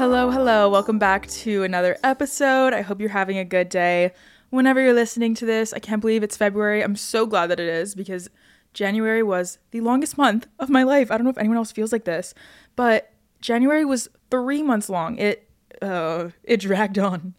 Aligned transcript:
Hello, 0.00 0.30
hello. 0.30 0.70
Welcome 0.70 0.98
back 0.98 1.26
to 1.26 1.62
another 1.62 1.98
episode. 2.02 2.72
I 2.72 2.80
hope 2.80 3.02
you're 3.02 3.10
having 3.10 3.36
a 3.36 3.44
good 3.44 3.68
day. 3.68 4.12
Whenever 4.48 4.80
you're 4.80 4.94
listening 4.94 5.34
to 5.34 5.44
this, 5.44 5.74
I 5.74 5.78
can't 5.78 6.00
believe 6.00 6.22
it's 6.22 6.38
February. 6.38 6.82
I'm 6.82 6.96
so 6.96 7.26
glad 7.26 7.48
that 7.48 7.60
it 7.60 7.68
is 7.68 7.94
because 7.94 8.30
January 8.72 9.22
was 9.22 9.58
the 9.72 9.82
longest 9.82 10.16
month 10.16 10.46
of 10.58 10.70
my 10.70 10.84
life. 10.84 11.10
I 11.10 11.18
don't 11.18 11.24
know 11.24 11.30
if 11.30 11.36
anyone 11.36 11.58
else 11.58 11.70
feels 11.70 11.92
like 11.92 12.06
this, 12.06 12.32
but 12.76 13.12
January 13.42 13.84
was 13.84 14.08
3 14.30 14.62
months 14.62 14.88
long. 14.88 15.18
It 15.18 15.46
uh 15.82 16.30
it 16.44 16.60
dragged 16.60 16.98
on. 16.98 17.34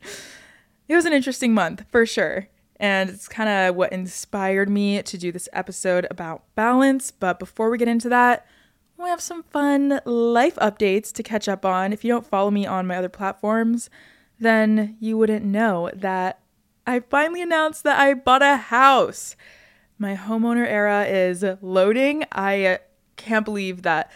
It 0.87 0.93
was 0.93 1.05
an 1.05 1.13
interesting 1.13 1.55
month 1.55 1.85
for 1.89 2.05
sure. 2.05 2.47
And 2.75 3.09
it's 3.09 3.27
kind 3.27 3.49
of 3.49 3.75
what 3.75 3.91
inspired 3.91 4.69
me 4.69 5.01
to 5.01 5.17
do 5.17 5.31
this 5.31 5.49
episode 5.51 6.05
about 6.11 6.43
balance, 6.53 7.09
but 7.09 7.39
before 7.39 7.71
we 7.71 7.79
get 7.79 7.87
into 7.87 8.09
that, 8.09 8.45
we 9.01 9.09
have 9.09 9.21
some 9.21 9.43
fun 9.43 9.99
life 10.05 10.55
updates 10.55 11.11
to 11.13 11.23
catch 11.23 11.47
up 11.49 11.65
on. 11.65 11.91
If 11.91 12.03
you 12.03 12.11
don't 12.11 12.25
follow 12.25 12.51
me 12.51 12.65
on 12.65 12.87
my 12.87 12.97
other 12.97 13.09
platforms, 13.09 13.89
then 14.39 14.95
you 14.99 15.17
wouldn't 15.17 15.45
know 15.45 15.89
that 15.93 16.39
I 16.85 16.99
finally 16.99 17.41
announced 17.41 17.83
that 17.83 17.99
I 17.99 18.13
bought 18.13 18.41
a 18.41 18.57
house. 18.57 19.35
My 19.97 20.15
homeowner 20.15 20.67
era 20.67 21.05
is 21.05 21.45
loading. 21.61 22.25
I 22.31 22.65
uh, 22.65 22.77
can't 23.17 23.45
believe 23.45 23.83
that 23.83 24.11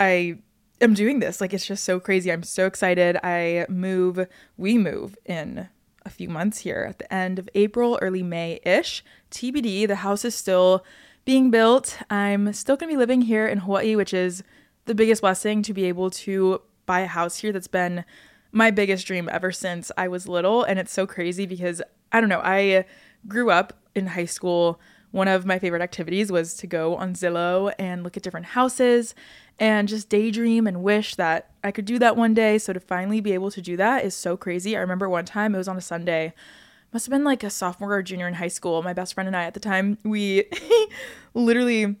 I 0.00 0.38
am 0.80 0.94
doing 0.94 1.20
this. 1.20 1.40
Like, 1.40 1.52
it's 1.52 1.66
just 1.66 1.84
so 1.84 2.00
crazy. 2.00 2.32
I'm 2.32 2.42
so 2.42 2.66
excited. 2.66 3.18
I 3.22 3.66
move, 3.68 4.26
we 4.56 4.78
move 4.78 5.16
in 5.24 5.68
a 6.04 6.10
few 6.10 6.28
months 6.28 6.58
here 6.58 6.86
at 6.88 6.98
the 6.98 7.12
end 7.12 7.38
of 7.38 7.48
April, 7.54 7.98
early 8.00 8.22
May 8.22 8.60
ish. 8.64 9.04
TBD, 9.30 9.86
the 9.86 9.96
house 9.96 10.24
is 10.24 10.34
still 10.34 10.84
being 11.24 11.50
built. 11.50 11.98
I'm 12.10 12.52
still 12.52 12.76
going 12.76 12.90
to 12.90 12.94
be 12.94 12.98
living 12.98 13.22
here 13.22 13.46
in 13.46 13.58
Hawaii, 13.58 13.96
which 13.96 14.12
is 14.12 14.42
the 14.84 14.94
biggest 14.94 15.22
blessing 15.22 15.62
to 15.62 15.72
be 15.72 15.84
able 15.84 16.10
to 16.10 16.60
buy 16.86 17.00
a 17.00 17.06
house 17.06 17.38
here 17.38 17.52
that's 17.52 17.68
been 17.68 18.04
my 18.52 18.70
biggest 18.70 19.06
dream 19.06 19.28
ever 19.32 19.50
since 19.50 19.90
I 19.96 20.08
was 20.08 20.28
little. 20.28 20.62
And 20.62 20.78
it's 20.78 20.92
so 20.92 21.06
crazy 21.06 21.46
because 21.46 21.82
I 22.12 22.20
don't 22.20 22.28
know, 22.28 22.42
I 22.44 22.84
grew 23.26 23.50
up 23.50 23.72
in 23.94 24.08
high 24.08 24.26
school. 24.26 24.80
One 25.10 25.28
of 25.28 25.46
my 25.46 25.58
favorite 25.58 25.82
activities 25.82 26.30
was 26.30 26.54
to 26.56 26.66
go 26.66 26.96
on 26.96 27.14
Zillow 27.14 27.72
and 27.78 28.02
look 28.02 28.16
at 28.16 28.22
different 28.22 28.46
houses 28.46 29.14
and 29.58 29.88
just 29.88 30.08
daydream 30.08 30.66
and 30.66 30.82
wish 30.82 31.14
that 31.14 31.52
I 31.62 31.70
could 31.70 31.84
do 31.84 31.98
that 32.00 32.16
one 32.16 32.34
day. 32.34 32.58
So 32.58 32.72
to 32.72 32.80
finally 32.80 33.20
be 33.20 33.32
able 33.32 33.50
to 33.52 33.62
do 33.62 33.76
that 33.76 34.04
is 34.04 34.14
so 34.14 34.36
crazy. 34.36 34.76
I 34.76 34.80
remember 34.80 35.08
one 35.08 35.24
time 35.24 35.54
it 35.54 35.58
was 35.58 35.68
on 35.68 35.76
a 35.76 35.80
Sunday 35.80 36.34
must 36.94 37.06
have 37.06 37.10
been 37.10 37.24
like 37.24 37.42
a 37.42 37.50
sophomore 37.50 37.92
or 37.92 38.02
junior 38.04 38.28
in 38.28 38.34
high 38.34 38.48
school. 38.48 38.80
My 38.80 38.92
best 38.92 39.14
friend 39.14 39.26
and 39.26 39.36
I 39.36 39.44
at 39.44 39.54
the 39.54 39.60
time, 39.60 39.98
we 40.04 40.44
literally 41.34 41.96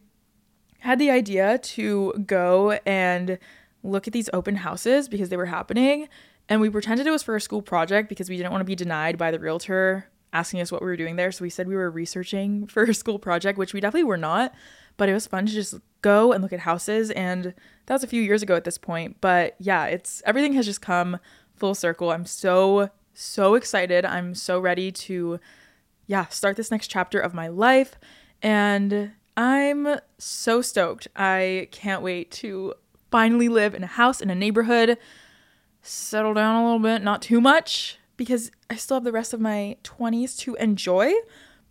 had 0.78 1.00
the 1.00 1.10
idea 1.10 1.58
to 1.58 2.12
go 2.24 2.78
and 2.86 3.38
look 3.82 4.06
at 4.06 4.12
these 4.12 4.30
open 4.32 4.54
houses 4.54 5.08
because 5.08 5.30
they 5.30 5.36
were 5.36 5.46
happening. 5.46 6.08
And 6.48 6.60
we 6.60 6.70
pretended 6.70 7.08
it 7.08 7.10
was 7.10 7.24
for 7.24 7.34
a 7.34 7.40
school 7.40 7.60
project 7.60 8.08
because 8.08 8.30
we 8.30 8.36
didn't 8.36 8.52
want 8.52 8.60
to 8.60 8.66
be 8.66 8.76
denied 8.76 9.18
by 9.18 9.32
the 9.32 9.40
realtor 9.40 10.06
asking 10.32 10.60
us 10.60 10.70
what 10.70 10.80
we 10.80 10.86
were 10.86 10.96
doing 10.96 11.16
there. 11.16 11.32
So 11.32 11.42
we 11.42 11.50
said 11.50 11.66
we 11.66 11.74
were 11.74 11.90
researching 11.90 12.66
for 12.68 12.84
a 12.84 12.94
school 12.94 13.18
project, 13.18 13.58
which 13.58 13.74
we 13.74 13.80
definitely 13.80 14.04
were 14.04 14.16
not. 14.16 14.54
But 14.96 15.08
it 15.08 15.12
was 15.12 15.26
fun 15.26 15.46
to 15.46 15.52
just 15.52 15.74
go 16.02 16.32
and 16.32 16.40
look 16.40 16.52
at 16.52 16.60
houses. 16.60 17.10
And 17.10 17.52
that 17.86 17.94
was 17.94 18.04
a 18.04 18.06
few 18.06 18.22
years 18.22 18.44
ago 18.44 18.54
at 18.54 18.62
this 18.62 18.78
point. 18.78 19.16
But 19.20 19.56
yeah, 19.58 19.86
it's 19.86 20.22
everything 20.24 20.52
has 20.52 20.66
just 20.66 20.82
come 20.82 21.18
full 21.56 21.74
circle. 21.74 22.12
I'm 22.12 22.26
so 22.26 22.90
so 23.14 23.54
excited. 23.54 24.04
I'm 24.04 24.34
so 24.34 24.60
ready 24.60 24.92
to, 24.92 25.40
yeah, 26.06 26.26
start 26.26 26.56
this 26.56 26.70
next 26.70 26.88
chapter 26.88 27.18
of 27.18 27.32
my 27.34 27.48
life. 27.48 27.96
And 28.42 29.12
I'm 29.36 29.98
so 30.18 30.60
stoked. 30.62 31.08
I 31.16 31.68
can't 31.70 32.02
wait 32.02 32.30
to 32.32 32.74
finally 33.10 33.48
live 33.48 33.74
in 33.74 33.82
a 33.84 33.88
house 33.88 34.20
in 34.20 34.30
a 34.30 34.34
neighborhood, 34.34 34.98
settle 35.82 36.34
down 36.34 36.56
a 36.56 36.64
little 36.64 36.80
bit, 36.80 37.02
not 37.02 37.22
too 37.22 37.40
much, 37.40 37.98
because 38.16 38.50
I 38.68 38.76
still 38.76 38.96
have 38.96 39.04
the 39.04 39.12
rest 39.12 39.32
of 39.32 39.40
my 39.40 39.76
20s 39.84 40.36
to 40.40 40.54
enjoy. 40.56 41.12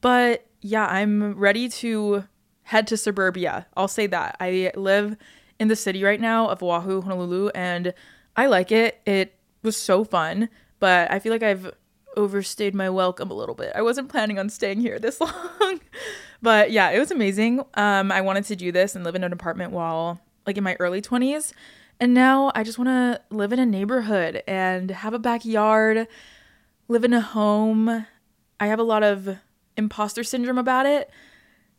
But 0.01 0.45
yeah, 0.61 0.85
I'm 0.85 1.37
ready 1.37 1.69
to 1.69 2.25
head 2.63 2.87
to 2.87 2.97
suburbia. 2.97 3.67
I'll 3.75 3.87
say 3.87 4.07
that. 4.07 4.37
I 4.39 4.71
live 4.75 5.17
in 5.59 5.67
the 5.67 5.75
city 5.75 6.03
right 6.03 6.19
now 6.19 6.47
of 6.47 6.63
Oahu, 6.63 7.01
Honolulu, 7.01 7.49
and 7.49 7.93
I 8.35 8.47
like 8.47 8.71
it. 8.71 9.01
It 9.05 9.35
was 9.61 9.77
so 9.77 10.03
fun 10.03 10.49
but 10.83 11.09
I 11.09 11.19
feel 11.19 11.31
like 11.31 11.43
I've 11.43 11.71
overstayed 12.17 12.75
my 12.75 12.89
welcome 12.89 13.31
a 13.31 13.33
little 13.33 13.55
bit. 13.55 13.71
I 13.73 13.81
wasn't 13.81 14.09
planning 14.09 14.37
on 14.37 14.49
staying 14.49 14.81
here 14.81 14.99
this 14.99 15.21
long. 15.21 15.79
but 16.41 16.71
yeah, 16.71 16.89
it 16.89 16.99
was 16.99 17.09
amazing. 17.09 17.61
Um, 17.75 18.11
I 18.11 18.19
wanted 18.19 18.43
to 18.43 18.57
do 18.57 18.69
this 18.69 18.93
and 18.93 19.05
live 19.05 19.15
in 19.15 19.23
an 19.23 19.31
apartment 19.31 19.71
while 19.71 20.19
like 20.45 20.57
in 20.57 20.63
my 20.65 20.75
early 20.81 21.01
20s. 21.01 21.53
And 22.01 22.13
now 22.13 22.51
I 22.53 22.63
just 22.63 22.77
want 22.77 22.89
to 22.89 23.21
live 23.33 23.53
in 23.53 23.59
a 23.59 23.65
neighborhood 23.65 24.43
and 24.45 24.91
have 24.91 25.13
a 25.13 25.19
backyard, 25.19 26.05
live 26.89 27.05
in 27.05 27.13
a 27.13 27.21
home. 27.21 28.05
I 28.59 28.67
have 28.67 28.79
a 28.79 28.83
lot 28.83 29.03
of 29.03 29.37
imposter 29.77 30.25
syndrome 30.25 30.57
about 30.57 30.85
it 30.85 31.09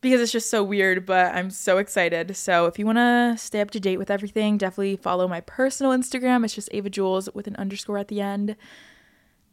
because 0.01 0.23
it's 0.23 0.33
just 0.33 0.49
so 0.49 0.65
weird, 0.65 1.05
but 1.05 1.35
I'm 1.35 1.51
so 1.51 1.77
excited. 1.77 2.35
So 2.39 2.65
if 2.65 2.79
you 2.79 2.87
want 2.87 2.97
to 2.97 3.35
stay 3.37 3.61
up 3.61 3.71
to 3.73 3.81
date 3.81 3.99
with 3.99 4.11
everything, 4.11 4.57
definitely 4.57 4.97
follow 4.97 5.29
my 5.29 5.43
personal 5.43 5.93
Instagram. 5.93 6.43
It's 6.43 6.55
just 6.55 6.71
Ava 6.73 6.89
Jules 6.89 7.29
with 7.35 7.47
an 7.47 7.57
underscore 7.57 7.99
at 7.99 8.09
the 8.09 8.23
end. 8.23 8.57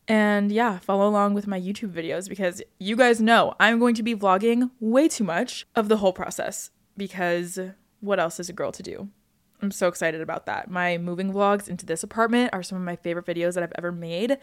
And 0.07 0.51
yeah, 0.51 0.79
follow 0.79 1.07
along 1.07 1.33
with 1.33 1.47
my 1.47 1.59
YouTube 1.59 1.93
videos 1.93 2.27
because 2.27 2.61
you 2.79 2.95
guys 2.95 3.21
know 3.21 3.53
I'm 3.59 3.79
going 3.79 3.95
to 3.95 4.03
be 4.03 4.15
vlogging 4.15 4.71
way 4.79 5.07
too 5.07 5.23
much 5.23 5.65
of 5.75 5.87
the 5.87 5.97
whole 5.97 6.13
process 6.13 6.71
because 6.97 7.59
what 7.99 8.19
else 8.19 8.39
is 8.39 8.49
a 8.49 8.53
girl 8.53 8.71
to 8.71 8.83
do? 8.83 9.09
I'm 9.61 9.71
so 9.71 9.87
excited 9.87 10.21
about 10.21 10.47
that. 10.47 10.71
My 10.71 10.97
moving 10.97 11.31
vlogs 11.31 11.69
into 11.69 11.85
this 11.85 12.01
apartment 12.01 12.49
are 12.51 12.63
some 12.63 12.77
of 12.77 12.83
my 12.83 12.95
favorite 12.95 13.27
videos 13.27 13.53
that 13.53 13.63
I've 13.63 13.73
ever 13.77 13.91
made. 13.91 14.37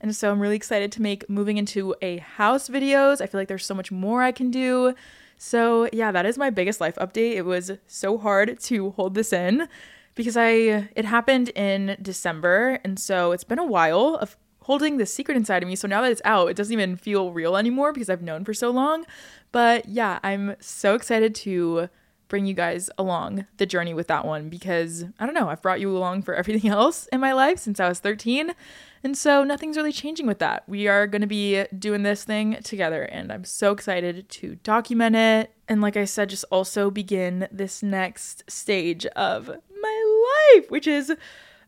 And 0.00 0.14
so 0.14 0.32
I'm 0.32 0.40
really 0.40 0.56
excited 0.56 0.90
to 0.92 1.02
make 1.02 1.30
moving 1.30 1.58
into 1.58 1.94
a 2.02 2.18
house 2.18 2.68
videos. 2.68 3.20
I 3.20 3.26
feel 3.26 3.40
like 3.40 3.48
there's 3.48 3.64
so 3.64 3.74
much 3.74 3.92
more 3.92 4.22
I 4.22 4.32
can 4.32 4.50
do. 4.50 4.94
So, 5.36 5.88
yeah, 5.92 6.10
that 6.10 6.26
is 6.26 6.36
my 6.36 6.50
biggest 6.50 6.80
life 6.80 6.96
update. 6.96 7.36
It 7.36 7.44
was 7.44 7.72
so 7.86 8.18
hard 8.18 8.58
to 8.62 8.90
hold 8.90 9.14
this 9.14 9.32
in 9.32 9.68
because 10.14 10.36
I 10.36 10.88
it 10.94 11.04
happened 11.04 11.50
in 11.50 11.96
December 12.00 12.78
and 12.84 12.98
so 12.98 13.32
it's 13.32 13.44
been 13.44 13.58
a 13.58 13.66
while 13.66 14.16
of 14.16 14.36
holding 14.64 14.96
this 14.96 15.12
secret 15.12 15.36
inside 15.36 15.62
of 15.62 15.68
me. 15.68 15.76
So 15.76 15.86
now 15.86 16.00
that 16.00 16.10
it's 16.10 16.22
out, 16.24 16.48
it 16.48 16.56
doesn't 16.56 16.72
even 16.72 16.96
feel 16.96 17.32
real 17.32 17.56
anymore 17.56 17.92
because 17.92 18.08
I've 18.08 18.22
known 18.22 18.44
for 18.44 18.54
so 18.54 18.70
long. 18.70 19.04
But 19.52 19.86
yeah, 19.88 20.20
I'm 20.22 20.56
so 20.58 20.94
excited 20.94 21.34
to 21.36 21.90
bring 22.28 22.46
you 22.46 22.54
guys 22.54 22.88
along 22.96 23.44
the 23.58 23.66
journey 23.66 23.92
with 23.92 24.06
that 24.08 24.24
one 24.24 24.48
because 24.48 25.04
I 25.20 25.26
don't 25.26 25.34
know, 25.34 25.50
I've 25.50 25.60
brought 25.60 25.80
you 25.80 25.94
along 25.94 26.22
for 26.22 26.34
everything 26.34 26.70
else 26.70 27.06
in 27.12 27.20
my 27.20 27.32
life 27.32 27.58
since 27.58 27.78
I 27.78 27.88
was 27.88 28.00
13. 28.00 28.54
And 29.02 29.18
so 29.18 29.44
nothing's 29.44 29.76
really 29.76 29.92
changing 29.92 30.26
with 30.26 30.38
that. 30.38 30.66
We 30.66 30.88
are 30.88 31.06
going 31.06 31.20
to 31.20 31.26
be 31.26 31.64
doing 31.78 32.02
this 32.02 32.24
thing 32.24 32.56
together 32.64 33.02
and 33.02 33.30
I'm 33.30 33.44
so 33.44 33.70
excited 33.70 34.30
to 34.30 34.54
document 34.56 35.14
it. 35.14 35.52
And 35.68 35.82
like 35.82 35.98
I 35.98 36.06
said, 36.06 36.30
just 36.30 36.46
also 36.50 36.90
begin 36.90 37.48
this 37.52 37.82
next 37.82 38.50
stage 38.50 39.04
of 39.08 39.48
my 39.80 40.54
life, 40.56 40.70
which 40.70 40.86
is 40.86 41.12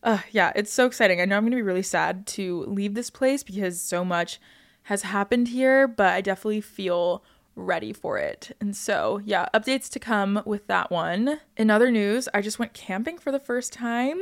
uh, 0.06 0.20
yeah, 0.30 0.52
it's 0.54 0.72
so 0.72 0.86
exciting. 0.86 1.20
I 1.20 1.24
know 1.24 1.36
I'm 1.36 1.42
going 1.42 1.50
to 1.50 1.56
be 1.56 1.62
really 1.62 1.82
sad 1.82 2.28
to 2.28 2.64
leave 2.68 2.94
this 2.94 3.10
place 3.10 3.42
because 3.42 3.80
so 3.80 4.04
much 4.04 4.40
has 4.84 5.02
happened 5.02 5.48
here, 5.48 5.88
but 5.88 6.14
I 6.14 6.20
definitely 6.20 6.60
feel 6.60 7.24
ready 7.56 7.92
for 7.92 8.16
it. 8.16 8.54
And 8.60 8.76
so, 8.76 9.20
yeah, 9.24 9.48
updates 9.52 9.90
to 9.90 9.98
come 9.98 10.42
with 10.46 10.68
that 10.68 10.92
one. 10.92 11.40
In 11.56 11.70
other 11.70 11.90
news, 11.90 12.28
I 12.32 12.40
just 12.40 12.60
went 12.60 12.72
camping 12.72 13.18
for 13.18 13.32
the 13.32 13.40
first 13.40 13.72
time 13.72 14.20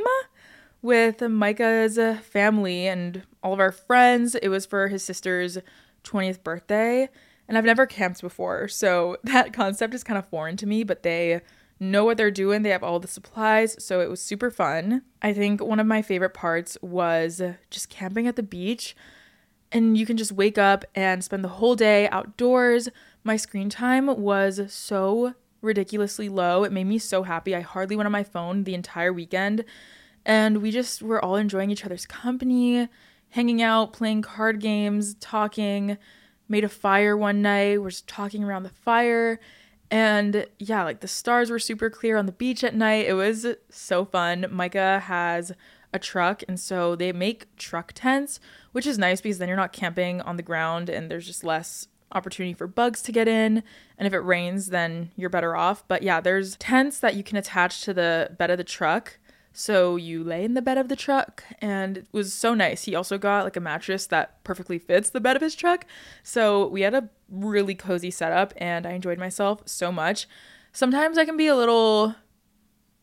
with 0.81 1.21
Micah's 1.21 1.99
family 2.25 2.87
and 2.87 3.25
all 3.43 3.53
of 3.53 3.61
our 3.61 3.73
friends. 3.73 4.35
It 4.37 4.49
was 4.49 4.65
for 4.65 4.89
his 4.89 5.05
sister's 5.05 5.59
20th 6.05 6.43
birthday, 6.43 7.11
and 7.47 7.59
I've 7.59 7.65
never 7.67 7.85
camped 7.85 8.23
before, 8.23 8.69
so 8.69 9.19
that 9.25 9.53
concept 9.53 9.93
is 9.93 10.03
kind 10.03 10.19
of 10.19 10.27
foreign 10.29 10.57
to 10.57 10.67
me, 10.67 10.83
but 10.83 11.03
they 11.03 11.43
know 11.81 12.05
what 12.05 12.17
they're 12.17 12.31
doing. 12.31 12.63
They 12.63 12.71
have 12.71 12.83
all 12.83 13.01
the 13.01 13.09
supplies, 13.09 13.83
so 13.85 14.01
it 14.01 14.09
was 14.09 14.21
super 14.21 14.51
fun. 14.51 15.03
I 15.23 15.33
think 15.33 15.63
one 15.63 15.81
of 15.81 15.87
my 15.87 16.03
favorite 16.03 16.35
parts 16.35 16.79
was 16.81 17.43
just 17.71 17.89
camping 17.89 18.27
at 18.27 18.37
the 18.37 18.43
beach. 18.43 18.97
And 19.73 19.99
you 19.99 20.07
can 20.07 20.17
just 20.17 20.31
wake 20.31 20.57
up 20.57 20.85
and 20.95 21.25
spend 21.25 21.43
the 21.43 21.49
whole 21.49 21.75
day 21.75 22.09
outdoors. 22.11 22.89
My 23.25 23.37
screen 23.37 23.69
time 23.71 24.07
was 24.07 24.73
so 24.73 25.35
ridiculously 25.63 26.29
low. 26.29 26.63
It 26.63 26.71
made 26.71 26.87
me 26.87 26.99
so 26.99 27.25
happy. 27.25 27.57
I 27.57 27.61
hardly 27.61 27.97
went 27.97 28.07
on 28.07 28.13
my 28.13 28.23
phone 28.23 28.65
the 28.65 28.75
entire 28.75 29.13
weekend. 29.13 29.65
And 30.25 30.63
we 30.63 30.71
just 30.71 31.03
were 31.03 31.23
all 31.23 31.37
enjoying 31.37 31.71
each 31.71 31.85
other's 31.85 32.07
company, 32.07 32.89
hanging 33.31 33.63
out, 33.63 33.93
playing 33.93 34.23
card 34.23 34.61
games, 34.61 35.15
talking, 35.15 35.99
made 36.49 36.65
a 36.65 36.69
fire 36.69 37.17
one 37.17 37.43
night. 37.43 37.83
We're 37.83 37.91
just 37.91 38.07
talking 38.07 38.45
around 38.45 38.63
the 38.63 38.69
fire 38.69 39.41
and 39.91 40.47
yeah, 40.59 40.85
like 40.85 41.01
the 41.01 41.09
stars 41.09 41.51
were 41.51 41.59
super 41.59 41.91
clear 41.91 42.17
on 42.17 42.27
the 42.27 42.33
beach 42.33 42.65
at 42.65 42.75
night. 42.75 43.07
It 43.07 43.15
was 43.15 43.47
so 43.69 44.05
fun. 44.05 44.47
Micah 44.51 45.01
has 45.01 45.53
a 45.93 45.99
truck, 45.99 46.43
and 46.49 46.59
so 46.59 46.97
they 46.97 47.13
make 47.13 47.55
truck 47.57 47.93
tents, 47.95 48.41
which 48.73 48.87
is 48.87 48.99
nice 48.99 49.21
because 49.21 49.39
then 49.39 49.49
you're 49.49 49.57
not 49.57 49.73
camping 49.73 50.21
on 50.21 50.37
the 50.37 50.43
ground 50.43 50.89
and 50.89 51.11
there's 51.11 51.27
just 51.27 51.45
less 51.45 51.89
opportunity 52.13 52.55
for 52.55 52.67
bugs 52.67 53.03
to 53.03 53.13
get 53.13 53.29
in. 53.29 53.63
And 53.99 54.07
if 54.07 54.13
it 54.13 54.19
rains, 54.19 54.69
then 54.69 55.11
you're 55.17 55.31
better 55.31 55.57
off. 55.57 55.87
But 55.87 56.03
yeah, 56.03 56.21
there's 56.21 56.57
tents 56.57 56.99
that 57.01 57.15
you 57.15 57.23
can 57.23 57.37
attach 57.37 57.83
to 57.83 57.95
the 57.95 58.35
bed 58.39 58.51
of 58.51 58.59
the 58.59 58.65
truck 58.65 59.19
So 59.57 59.95
you 59.95 60.25
lay 60.25 60.45
in 60.45 60.55
the 60.55 60.61
bed 60.61 60.79
of 60.79 60.89
the 60.89 60.97
truck 60.97 61.45
and 61.61 61.99
it 61.99 62.07
was 62.11 62.35
so 62.35 62.55
nice. 62.55 62.83
He 62.83 62.97
also 62.97 63.19
got 63.19 63.45
like 63.45 63.57
a 63.57 63.61
mattress 63.61 64.05
that 64.09 64.43
perfectly 64.43 64.81
fits 64.81 65.11
the 65.11 65.21
bed 65.21 65.37
of 65.37 65.43
his 65.43 65.55
truck. 65.55 65.87
So 66.25 66.67
we 66.67 66.81
had 66.81 66.93
a 66.93 67.09
really 67.31 67.77
cozy 67.77 68.11
setup 68.11 68.53
and 68.57 68.85
I 68.85 68.91
enjoyed 68.91 69.17
myself 69.17 69.63
so 69.65 69.93
much. 69.93 70.27
Sometimes 70.73 71.17
I 71.17 71.25
can 71.25 71.37
be 71.37 71.47
a 71.47 71.55
little 71.55 72.17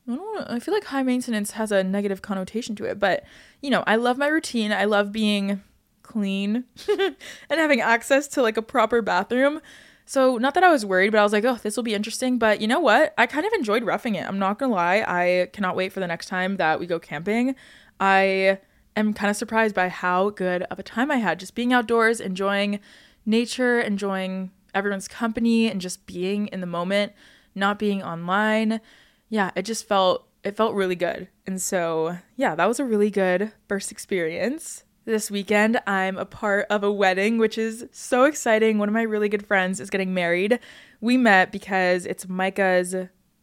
I 0.05 0.15
don't 0.15 0.35
know, 0.35 0.45
I 0.53 0.59
feel 0.59 0.73
like 0.73 0.83
high 0.83 1.03
maintenance 1.03 1.51
has 1.51 1.71
a 1.71 1.85
negative 1.85 2.21
connotation 2.21 2.75
to 2.75 2.83
it, 2.83 2.99
but 2.99 3.23
you 3.61 3.69
know, 3.69 3.85
I 3.87 3.95
love 3.95 4.17
my 4.17 4.27
routine. 4.27 4.73
I 4.73 4.83
love 4.83 5.13
being 5.13 5.63
clean 6.03 6.65
and 6.89 7.15
having 7.49 7.79
access 7.79 8.27
to 8.29 8.41
like 8.41 8.57
a 8.57 8.61
proper 8.61 9.01
bathroom. 9.01 9.61
So, 10.05 10.37
not 10.37 10.53
that 10.55 10.63
I 10.63 10.69
was 10.71 10.85
worried, 10.85 11.11
but 11.11 11.19
I 11.19 11.23
was 11.23 11.31
like, 11.31 11.45
oh, 11.45 11.57
this 11.61 11.75
will 11.75 11.83
be 11.83 11.93
interesting. 11.93 12.37
But 12.37 12.61
you 12.61 12.67
know 12.67 12.79
what? 12.79 13.13
I 13.17 13.27
kind 13.27 13.45
of 13.45 13.53
enjoyed 13.53 13.83
roughing 13.83 14.15
it. 14.15 14.27
I'm 14.27 14.39
not 14.39 14.59
gonna 14.59 14.73
lie. 14.73 15.03
I 15.07 15.47
cannot 15.53 15.75
wait 15.75 15.93
for 15.93 15.99
the 15.99 16.07
next 16.07 16.27
time 16.27 16.57
that 16.57 16.79
we 16.79 16.87
go 16.87 16.99
camping. 16.99 17.55
I 17.99 18.59
am 18.95 19.13
kind 19.13 19.29
of 19.29 19.37
surprised 19.37 19.75
by 19.75 19.89
how 19.89 20.31
good 20.31 20.63
of 20.63 20.79
a 20.79 20.83
time 20.83 21.11
I 21.11 21.17
had 21.17 21.39
just 21.39 21.55
being 21.55 21.73
outdoors, 21.73 22.19
enjoying 22.19 22.79
nature, 23.25 23.79
enjoying 23.79 24.51
everyone's 24.73 25.07
company, 25.07 25.69
and 25.69 25.79
just 25.79 26.05
being 26.05 26.47
in 26.47 26.61
the 26.61 26.67
moment, 26.67 27.13
not 27.55 27.79
being 27.79 28.03
online. 28.03 28.81
Yeah, 29.29 29.51
it 29.55 29.63
just 29.63 29.87
felt 29.87 30.27
it 30.43 30.57
felt 30.57 30.73
really 30.73 30.95
good. 30.95 31.27
And 31.45 31.61
so, 31.61 32.17
yeah, 32.35 32.55
that 32.55 32.67
was 32.67 32.79
a 32.79 32.85
really 32.85 33.11
good 33.11 33.51
first 33.67 33.91
experience. 33.91 34.83
This 35.03 35.31
weekend, 35.31 35.81
I'm 35.87 36.15
a 36.19 36.25
part 36.25 36.67
of 36.69 36.83
a 36.83 36.91
wedding, 36.91 37.39
which 37.39 37.57
is 37.57 37.87
so 37.91 38.25
exciting. 38.25 38.77
One 38.77 38.87
of 38.87 38.93
my 38.93 39.01
really 39.01 39.29
good 39.29 39.47
friends 39.47 39.79
is 39.79 39.89
getting 39.89 40.13
married. 40.13 40.59
We 40.99 41.17
met 41.17 41.51
because 41.51 42.05
it's 42.05 42.29
Micah's 42.29 42.95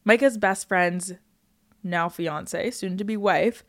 Micah's 0.05 0.38
best 0.38 0.69
friend's 0.69 1.14
now 1.82 2.08
fiance, 2.08 2.70
soon 2.70 2.96
to 2.96 3.02
be 3.02 3.16
wife. 3.16 3.64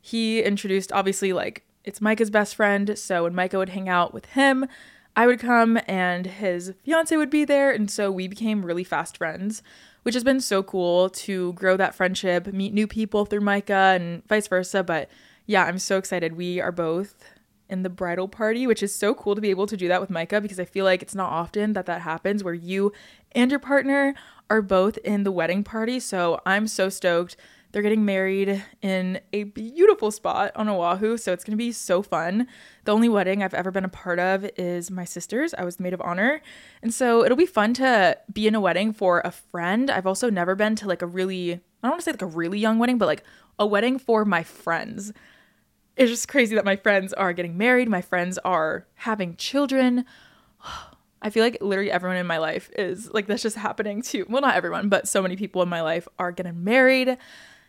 He 0.00 0.42
introduced 0.42 0.90
obviously 0.90 1.32
like 1.32 1.64
it's 1.84 2.00
Micah's 2.00 2.28
best 2.28 2.56
friend, 2.56 2.98
so 2.98 3.22
when 3.22 3.36
Micah 3.36 3.58
would 3.58 3.68
hang 3.68 3.88
out 3.88 4.12
with 4.12 4.26
him, 4.26 4.66
I 5.14 5.28
would 5.28 5.38
come 5.38 5.78
and 5.86 6.26
his 6.26 6.74
fiance 6.82 7.16
would 7.16 7.30
be 7.30 7.44
there, 7.44 7.70
and 7.70 7.88
so 7.88 8.10
we 8.10 8.26
became 8.26 8.66
really 8.66 8.84
fast 8.84 9.16
friends, 9.16 9.62
which 10.02 10.14
has 10.14 10.24
been 10.24 10.40
so 10.40 10.64
cool 10.64 11.08
to 11.10 11.52
grow 11.52 11.76
that 11.76 11.94
friendship, 11.94 12.48
meet 12.48 12.74
new 12.74 12.88
people 12.88 13.24
through 13.24 13.42
Micah 13.42 13.94
and 13.94 14.26
vice 14.26 14.48
versa, 14.48 14.82
but 14.82 15.08
yeah, 15.48 15.64
I'm 15.64 15.78
so 15.78 15.96
excited. 15.96 16.36
We 16.36 16.60
are 16.60 16.70
both 16.70 17.24
in 17.70 17.82
the 17.82 17.88
bridal 17.88 18.28
party, 18.28 18.66
which 18.66 18.82
is 18.82 18.94
so 18.94 19.14
cool 19.14 19.34
to 19.34 19.40
be 19.40 19.48
able 19.48 19.66
to 19.66 19.78
do 19.78 19.88
that 19.88 20.00
with 20.00 20.10
Micah 20.10 20.42
because 20.42 20.60
I 20.60 20.66
feel 20.66 20.84
like 20.84 21.00
it's 21.00 21.14
not 21.14 21.32
often 21.32 21.72
that 21.72 21.86
that 21.86 22.02
happens 22.02 22.44
where 22.44 22.52
you 22.52 22.92
and 23.32 23.50
your 23.50 23.58
partner 23.58 24.14
are 24.50 24.60
both 24.60 24.98
in 24.98 25.24
the 25.24 25.32
wedding 25.32 25.64
party. 25.64 26.00
So 26.00 26.38
I'm 26.44 26.68
so 26.68 26.90
stoked. 26.90 27.34
They're 27.72 27.80
getting 27.80 28.04
married 28.04 28.62
in 28.82 29.20
a 29.32 29.44
beautiful 29.44 30.10
spot 30.10 30.52
on 30.54 30.68
Oahu, 30.68 31.16
so 31.16 31.32
it's 31.32 31.44
to 31.44 31.56
be 31.56 31.72
so 31.72 32.02
fun. 32.02 32.46
The 32.84 32.92
only 32.92 33.08
wedding 33.08 33.42
I've 33.42 33.54
ever 33.54 33.70
been 33.70 33.84
a 33.84 33.90
part 33.90 34.18
of 34.18 34.44
is 34.58 34.90
my 34.90 35.04
sister's. 35.06 35.54
I 35.54 35.64
was 35.64 35.80
maid 35.80 35.94
of 35.94 36.02
honor. 36.02 36.42
And 36.82 36.92
so 36.92 37.24
it'll 37.24 37.38
be 37.38 37.46
fun 37.46 37.72
to 37.74 38.18
be 38.30 38.46
in 38.46 38.54
a 38.54 38.60
wedding 38.60 38.92
for 38.92 39.22
a 39.24 39.30
friend. 39.30 39.90
I've 39.90 40.06
also 40.06 40.28
never 40.28 40.54
been 40.54 40.76
to 40.76 40.86
like 40.86 41.00
a 41.00 41.06
really, 41.06 41.54
I 41.54 41.58
don't 41.82 41.92
want 41.92 42.00
to 42.00 42.04
say 42.04 42.12
like 42.12 42.22
a 42.22 42.26
really 42.26 42.58
young 42.58 42.78
wedding, 42.78 42.98
but 42.98 43.06
like 43.06 43.24
a 43.58 43.66
wedding 43.66 43.98
for 43.98 44.24
my 44.26 44.42
friends 44.42 45.12
it's 45.98 46.10
just 46.10 46.28
crazy 46.28 46.54
that 46.54 46.64
my 46.64 46.76
friends 46.76 47.12
are 47.12 47.32
getting 47.32 47.58
married, 47.58 47.88
my 47.88 48.00
friends 48.00 48.38
are 48.38 48.86
having 48.94 49.36
children. 49.36 50.04
I 51.20 51.30
feel 51.30 51.42
like 51.42 51.58
literally 51.60 51.90
everyone 51.90 52.16
in 52.16 52.28
my 52.28 52.38
life 52.38 52.70
is 52.78 53.10
like 53.12 53.26
that's 53.26 53.42
just 53.42 53.56
happening 53.56 54.02
too. 54.02 54.24
Well, 54.28 54.40
not 54.40 54.54
everyone, 54.54 54.88
but 54.88 55.08
so 55.08 55.20
many 55.20 55.34
people 55.34 55.60
in 55.62 55.68
my 55.68 55.82
life 55.82 56.06
are 56.16 56.30
getting 56.30 56.62
married. 56.62 57.18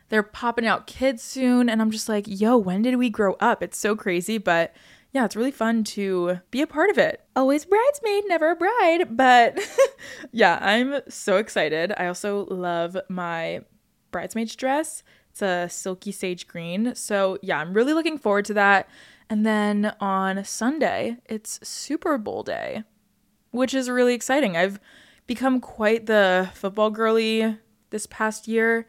They're 0.09 0.21
popping 0.21 0.67
out 0.67 0.85
kids 0.85 1.23
soon. 1.23 1.67
And 1.67 1.81
I'm 1.81 1.89
just 1.89 2.07
like, 2.07 2.25
yo, 2.27 2.57
when 2.57 2.83
did 2.83 2.97
we 2.97 3.09
grow 3.09 3.33
up? 3.39 3.63
It's 3.63 3.77
so 3.77 3.95
crazy. 3.95 4.37
But 4.37 4.75
yeah, 5.11 5.25
it's 5.25 5.35
really 5.35 5.49
fun 5.49 5.83
to 5.85 6.39
be 6.51 6.61
a 6.61 6.67
part 6.67 6.91
of 6.91 6.99
it. 6.99 7.21
Always 7.35 7.65
bridesmaid, 7.65 8.25
never 8.27 8.51
a 8.51 8.55
bride. 8.55 9.17
But 9.17 9.59
yeah, 10.31 10.59
I'm 10.61 11.01
so 11.09 11.37
excited. 11.37 11.91
I 11.97 12.05
also 12.05 12.45
love 12.45 12.95
my 13.09 13.61
bridesmaid's 14.11 14.55
dress. 14.55 15.01
It's 15.39 15.41
a 15.41 15.73
silky 15.73 16.11
sage 16.11 16.47
green. 16.47 16.93
So, 16.95 17.37
yeah, 17.41 17.59
I'm 17.59 17.73
really 17.73 17.93
looking 17.93 18.17
forward 18.17 18.43
to 18.45 18.53
that. 18.55 18.89
And 19.29 19.45
then 19.45 19.95
on 20.01 20.43
Sunday, 20.43 21.15
it's 21.27 21.65
Super 21.65 22.17
Bowl 22.17 22.43
day, 22.43 22.83
which 23.51 23.73
is 23.73 23.89
really 23.89 24.13
exciting. 24.13 24.57
I've 24.57 24.81
become 25.27 25.61
quite 25.61 26.07
the 26.07 26.49
football 26.53 26.89
girly 26.89 27.57
this 27.89 28.05
past 28.07 28.49
year, 28.49 28.85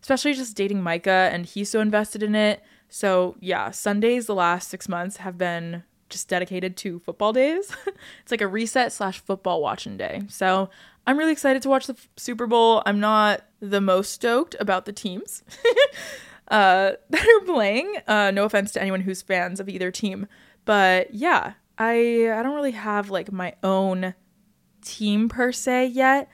especially 0.00 0.32
just 0.32 0.56
dating 0.56 0.82
Micah, 0.82 1.30
and 1.32 1.46
he's 1.46 1.70
so 1.70 1.78
invested 1.78 2.24
in 2.24 2.34
it. 2.34 2.64
So, 2.88 3.36
yeah, 3.38 3.70
Sundays 3.70 4.26
the 4.26 4.34
last 4.34 4.70
six 4.70 4.88
months 4.88 5.18
have 5.18 5.38
been 5.38 5.84
just 6.08 6.26
dedicated 6.26 6.76
to 6.78 6.98
football 6.98 7.32
days. 7.32 7.70
it's 8.22 8.32
like 8.32 8.40
a 8.40 8.48
reset 8.48 8.92
slash 8.92 9.20
football 9.20 9.62
watching 9.62 9.96
day. 9.96 10.22
So, 10.26 10.68
I'm 11.06 11.18
really 11.18 11.32
excited 11.32 11.62
to 11.62 11.68
watch 11.68 11.86
the 11.86 11.96
Super 12.16 12.46
Bowl. 12.46 12.82
I'm 12.86 13.00
not 13.00 13.42
the 13.60 13.80
most 13.80 14.12
stoked 14.12 14.54
about 14.60 14.84
the 14.84 14.92
teams 14.92 15.42
uh, 16.48 16.92
that 17.10 17.28
are 17.28 17.44
playing. 17.44 17.96
Uh, 18.06 18.30
no 18.30 18.44
offense 18.44 18.72
to 18.72 18.82
anyone 18.82 19.00
who's 19.00 19.22
fans 19.22 19.58
of 19.58 19.68
either 19.68 19.90
team, 19.90 20.26
but 20.64 21.12
yeah, 21.12 21.54
I 21.78 22.30
I 22.32 22.42
don't 22.42 22.54
really 22.54 22.72
have 22.72 23.10
like 23.10 23.32
my 23.32 23.54
own 23.62 24.14
team 24.84 25.28
per 25.28 25.50
se 25.52 25.86
yet. 25.86 26.28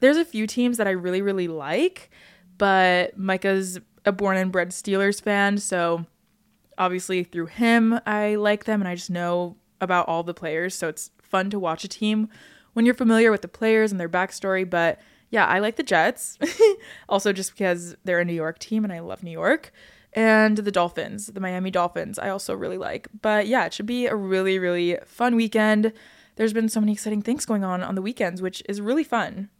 There's 0.00 0.16
a 0.16 0.24
few 0.24 0.46
teams 0.46 0.76
that 0.76 0.86
I 0.86 0.92
really 0.92 1.22
really 1.22 1.48
like, 1.48 2.10
but 2.58 3.18
Micah's 3.18 3.78
a 4.04 4.12
born 4.12 4.36
and 4.36 4.52
bred 4.52 4.70
Steelers 4.70 5.22
fan, 5.22 5.58
so 5.58 6.04
obviously 6.76 7.24
through 7.24 7.46
him 7.46 8.00
I 8.06 8.36
like 8.36 8.64
them 8.64 8.80
and 8.80 8.88
I 8.88 8.94
just 8.94 9.10
know 9.10 9.56
about 9.80 10.08
all 10.08 10.22
the 10.22 10.34
players, 10.34 10.74
so 10.74 10.88
it's 10.88 11.10
fun 11.22 11.48
to 11.50 11.58
watch 11.58 11.84
a 11.84 11.88
team 11.88 12.28
when 12.72 12.84
you're 12.84 12.94
familiar 12.94 13.30
with 13.30 13.42
the 13.42 13.48
players 13.48 13.90
and 13.90 14.00
their 14.00 14.08
backstory. 14.08 14.68
But 14.68 15.00
yeah, 15.30 15.46
I 15.46 15.58
like 15.58 15.76
the 15.76 15.82
Jets. 15.82 16.38
also, 17.08 17.32
just 17.32 17.52
because 17.52 17.96
they're 18.04 18.20
a 18.20 18.24
New 18.24 18.34
York 18.34 18.58
team 18.58 18.84
and 18.84 18.92
I 18.92 19.00
love 19.00 19.22
New 19.22 19.30
York. 19.30 19.72
And 20.12 20.56
the 20.56 20.72
Dolphins, 20.72 21.28
the 21.28 21.40
Miami 21.40 21.70
Dolphins, 21.70 22.18
I 22.18 22.30
also 22.30 22.54
really 22.54 22.78
like. 22.78 23.08
But 23.22 23.46
yeah, 23.46 23.64
it 23.66 23.72
should 23.72 23.86
be 23.86 24.06
a 24.06 24.16
really, 24.16 24.58
really 24.58 24.98
fun 25.04 25.36
weekend. 25.36 25.92
There's 26.34 26.52
been 26.52 26.68
so 26.68 26.80
many 26.80 26.92
exciting 26.92 27.22
things 27.22 27.46
going 27.46 27.62
on 27.62 27.82
on 27.82 27.94
the 27.94 28.02
weekends, 28.02 28.42
which 28.42 28.62
is 28.68 28.80
really 28.80 29.04
fun. 29.04 29.50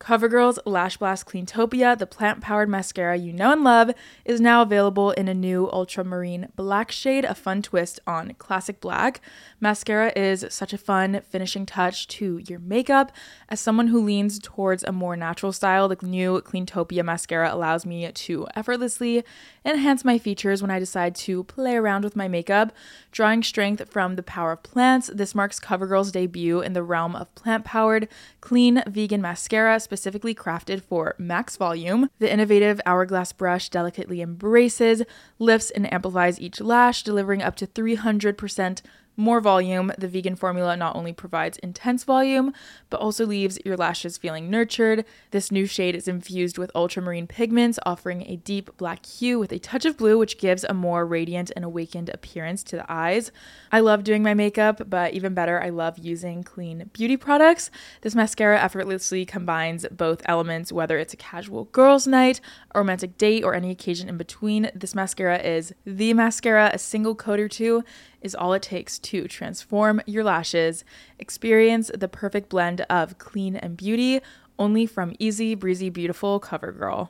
CoverGirl's 0.00 0.58
Lash 0.64 0.96
Blast 0.96 1.26
Cleantopia, 1.26 1.96
the 1.96 2.06
plant 2.06 2.40
powered 2.40 2.70
mascara 2.70 3.16
you 3.16 3.34
know 3.34 3.52
and 3.52 3.62
love, 3.62 3.90
is 4.24 4.40
now 4.40 4.62
available 4.62 5.10
in 5.10 5.28
a 5.28 5.34
new 5.34 5.68
ultramarine 5.70 6.48
black 6.56 6.90
shade, 6.90 7.26
a 7.26 7.34
fun 7.34 7.60
twist 7.60 8.00
on 8.06 8.32
classic 8.38 8.80
black. 8.80 9.20
Mascara 9.60 10.10
is 10.16 10.46
such 10.48 10.72
a 10.72 10.78
fun 10.78 11.20
finishing 11.28 11.66
touch 11.66 12.08
to 12.08 12.38
your 12.48 12.58
makeup. 12.60 13.12
As 13.50 13.60
someone 13.60 13.88
who 13.88 14.02
leans 14.02 14.38
towards 14.38 14.82
a 14.84 14.90
more 14.90 15.16
natural 15.16 15.52
style, 15.52 15.86
the 15.86 15.98
new 16.00 16.40
Cleantopia 16.40 17.04
mascara 17.04 17.52
allows 17.52 17.84
me 17.84 18.10
to 18.10 18.46
effortlessly 18.54 19.22
enhance 19.66 20.02
my 20.02 20.16
features 20.16 20.62
when 20.62 20.70
I 20.70 20.78
decide 20.78 21.14
to 21.16 21.44
play 21.44 21.76
around 21.76 22.04
with 22.04 22.16
my 22.16 22.26
makeup. 22.26 22.72
Drawing 23.12 23.42
strength 23.42 23.90
from 23.90 24.16
the 24.16 24.22
power 24.22 24.52
of 24.52 24.62
plants, 24.62 25.10
this 25.12 25.34
marks 25.34 25.60
CoverGirl's 25.60 26.12
debut 26.12 26.62
in 26.62 26.72
the 26.72 26.82
realm 26.82 27.14
of 27.14 27.34
plant 27.34 27.66
powered, 27.66 28.08
clean, 28.40 28.82
vegan 28.86 29.20
mascara 29.20 29.78
specifically 29.90 30.36
crafted 30.36 30.80
for 30.84 31.16
max 31.18 31.56
volume. 31.56 32.08
The 32.20 32.32
innovative 32.32 32.80
hourglass 32.86 33.32
brush 33.32 33.68
delicately 33.68 34.20
embraces, 34.20 35.02
lifts, 35.40 35.68
and 35.68 35.92
amplifies 35.92 36.38
each 36.38 36.60
lash, 36.60 37.02
delivering 37.02 37.42
up 37.42 37.56
to 37.56 37.66
300% 37.66 38.82
more 39.16 39.40
volume, 39.40 39.92
the 39.98 40.08
vegan 40.08 40.36
formula 40.36 40.76
not 40.76 40.96
only 40.96 41.12
provides 41.12 41.58
intense 41.58 42.04
volume, 42.04 42.52
but 42.88 43.00
also 43.00 43.26
leaves 43.26 43.58
your 43.64 43.76
lashes 43.76 44.16
feeling 44.16 44.50
nurtured. 44.50 45.04
This 45.30 45.50
new 45.50 45.66
shade 45.66 45.94
is 45.94 46.08
infused 46.08 46.56
with 46.56 46.70
ultramarine 46.74 47.26
pigments, 47.26 47.78
offering 47.84 48.22
a 48.22 48.36
deep 48.36 48.76
black 48.76 49.04
hue 49.04 49.38
with 49.38 49.52
a 49.52 49.58
touch 49.58 49.84
of 49.84 49.96
blue, 49.96 50.18
which 50.18 50.38
gives 50.38 50.64
a 50.64 50.74
more 50.74 51.04
radiant 51.04 51.50
and 51.54 51.64
awakened 51.64 52.08
appearance 52.08 52.62
to 52.64 52.76
the 52.76 52.90
eyes. 52.90 53.30
I 53.70 53.80
love 53.80 54.04
doing 54.04 54.22
my 54.22 54.34
makeup, 54.34 54.88
but 54.88 55.12
even 55.12 55.34
better, 55.34 55.62
I 55.62 55.68
love 55.68 55.98
using 55.98 56.42
clean 56.42 56.90
beauty 56.92 57.16
products. 57.16 57.70
This 58.00 58.14
mascara 58.14 58.60
effortlessly 58.60 59.24
combines 59.26 59.86
both 59.90 60.22
elements, 60.24 60.72
whether 60.72 60.98
it's 60.98 61.14
a 61.14 61.18
casual 61.18 61.64
girls' 61.66 62.06
night, 62.06 62.40
a 62.74 62.78
romantic 62.78 63.18
date, 63.18 63.44
or 63.44 63.54
any 63.54 63.70
occasion 63.70 64.08
in 64.08 64.16
between. 64.16 64.70
This 64.74 64.94
mascara 64.94 65.38
is 65.38 65.74
the 65.84 66.14
mascara, 66.14 66.70
a 66.72 66.78
single 66.78 67.14
coat 67.14 67.38
or 67.38 67.48
two 67.48 67.84
is 68.20 68.34
all 68.34 68.52
it 68.52 68.62
takes 68.62 68.98
to 68.98 69.26
transform 69.28 70.00
your 70.06 70.24
lashes. 70.24 70.84
Experience 71.18 71.90
the 71.94 72.08
perfect 72.08 72.48
blend 72.48 72.82
of 72.90 73.18
clean 73.18 73.56
and 73.56 73.76
beauty 73.76 74.20
only 74.58 74.86
from 74.86 75.14
Easy 75.18 75.54
Breezy 75.54 75.88
Beautiful 75.88 76.40
CoverGirl. 76.40 77.08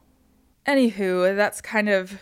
Anywho, 0.67 1.35
that's 1.37 1.61
kind 1.61 1.88
of 1.88 2.21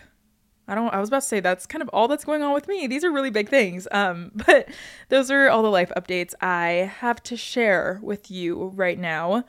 I 0.67 0.75
don't 0.75 0.93
I 0.93 0.99
was 0.99 1.09
about 1.09 1.21
to 1.21 1.27
say 1.27 1.39
that's 1.39 1.65
kind 1.65 1.81
of 1.81 1.89
all 1.89 2.07
that's 2.07 2.25
going 2.25 2.41
on 2.41 2.53
with 2.53 2.67
me. 2.67 2.87
These 2.87 3.03
are 3.03 3.11
really 3.11 3.29
big 3.29 3.49
things. 3.49 3.87
Um 3.91 4.31
but 4.35 4.67
those 5.09 5.31
are 5.31 5.49
all 5.49 5.63
the 5.63 5.69
life 5.69 5.91
updates 5.95 6.33
I 6.41 6.91
have 6.99 7.21
to 7.23 7.37
share 7.37 7.99
with 8.01 8.31
you 8.31 8.71
right 8.75 8.99
now. 8.99 9.45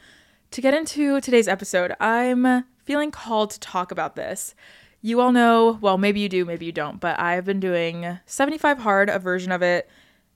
To 0.53 0.61
get 0.61 0.75
into 0.75 1.21
today's 1.21 1.47
episode, 1.47 1.95
I'm 2.01 2.65
feeling 2.85 3.11
called 3.11 3.51
to 3.53 3.61
talk 3.61 3.93
about 3.93 4.17
this. 4.17 4.55
You 5.03 5.21
all 5.21 5.33
know, 5.33 5.79
well, 5.81 5.99
maybe 5.99 6.21
you 6.21 6.29
do, 6.29 6.45
maybe 6.45 6.67
you 6.67 6.73
don't, 6.73 7.01
but 7.01 7.19
I've 7.19 7.45
been 7.45 7.61
doing 7.61 8.19
75 8.27 8.79
hard, 8.79 9.09
a 9.09 9.19
version 9.19 9.51
of 9.51 9.63
it, 9.63 9.89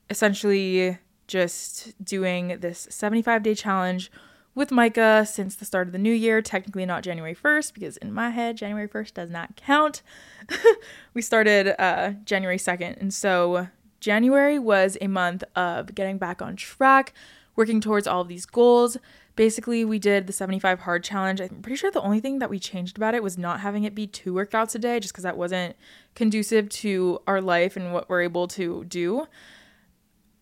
essentially 0.08 0.98
just 1.26 1.92
doing 2.02 2.58
this 2.60 2.86
75 2.90 3.42
day 3.42 3.54
challenge 3.54 4.10
with 4.54 4.70
Micah 4.70 5.26
since 5.28 5.56
the 5.56 5.64
start 5.64 5.88
of 5.88 5.92
the 5.92 5.98
new 5.98 6.12
year. 6.12 6.40
Technically, 6.40 6.86
not 6.86 7.02
January 7.02 7.34
1st, 7.34 7.74
because 7.74 7.96
in 7.98 8.12
my 8.12 8.30
head, 8.30 8.56
January 8.56 8.88
1st 8.88 9.14
does 9.14 9.30
not 9.30 9.56
count. 9.56 10.02
we 11.14 11.22
started 11.22 11.80
uh, 11.80 12.12
January 12.24 12.58
2nd. 12.58 13.00
And 13.00 13.12
so, 13.12 13.68
January 14.00 14.58
was 14.58 14.98
a 15.00 15.06
month 15.06 15.44
of 15.56 15.94
getting 15.94 16.18
back 16.18 16.42
on 16.42 16.56
track, 16.56 17.14
working 17.56 17.80
towards 17.80 18.06
all 18.06 18.20
of 18.20 18.28
these 18.28 18.46
goals. 18.46 18.96
Basically, 19.36 19.84
we 19.84 19.98
did 19.98 20.26
the 20.26 20.32
75 20.32 20.80
hard 20.80 21.02
challenge. 21.02 21.40
I'm 21.40 21.60
pretty 21.60 21.76
sure 21.76 21.90
the 21.90 22.00
only 22.00 22.20
thing 22.20 22.38
that 22.38 22.50
we 22.50 22.60
changed 22.60 22.96
about 22.96 23.14
it 23.14 23.22
was 23.22 23.36
not 23.36 23.60
having 23.60 23.82
it 23.82 23.94
be 23.94 24.06
two 24.06 24.32
workouts 24.32 24.76
a 24.76 24.78
day, 24.78 25.00
just 25.00 25.12
because 25.12 25.24
that 25.24 25.36
wasn't 25.36 25.74
conducive 26.14 26.68
to 26.68 27.20
our 27.26 27.40
life 27.40 27.76
and 27.76 27.92
what 27.92 28.08
we're 28.08 28.22
able 28.22 28.46
to 28.48 28.84
do 28.84 29.26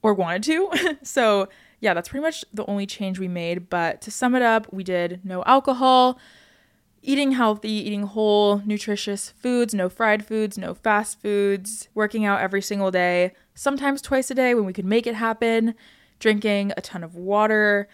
or 0.02 0.12
wanted 0.12 0.42
to. 0.42 0.99
so, 1.02 1.49
yeah, 1.80 1.94
that's 1.94 2.11
pretty 2.11 2.22
much 2.22 2.44
the 2.52 2.66
only 2.66 2.84
change 2.84 3.18
we 3.18 3.28
made. 3.28 3.70
But 3.70 4.02
to 4.02 4.11
sum 4.11 4.34
it 4.34 4.42
up, 4.42 4.70
we 4.70 4.84
did 4.84 5.25
no 5.25 5.42
alcohol, 5.44 6.18
eating 7.00 7.32
healthy, 7.32 7.72
eating 7.72 8.02
whole, 8.02 8.61
nutritious 8.66 9.30
foods, 9.30 9.72
no 9.72 9.88
fried 9.88 10.26
foods, 10.26 10.58
no 10.58 10.75
fast 10.75 11.18
foods, 11.22 11.88
working 11.94 12.26
out 12.26 12.42
every 12.42 12.61
single 12.61 12.90
day, 12.90 13.32
sometimes 13.54 14.02
twice 14.02 14.30
a 14.30 14.34
day 14.34 14.54
when 14.54 14.66
we 14.66 14.75
could 14.75 14.84
make 14.84 15.06
it 15.06 15.14
happen, 15.14 15.75
drinking 16.18 16.72
a 16.76 16.82
ton 16.82 17.02
of 17.02 17.16
water 17.16 17.88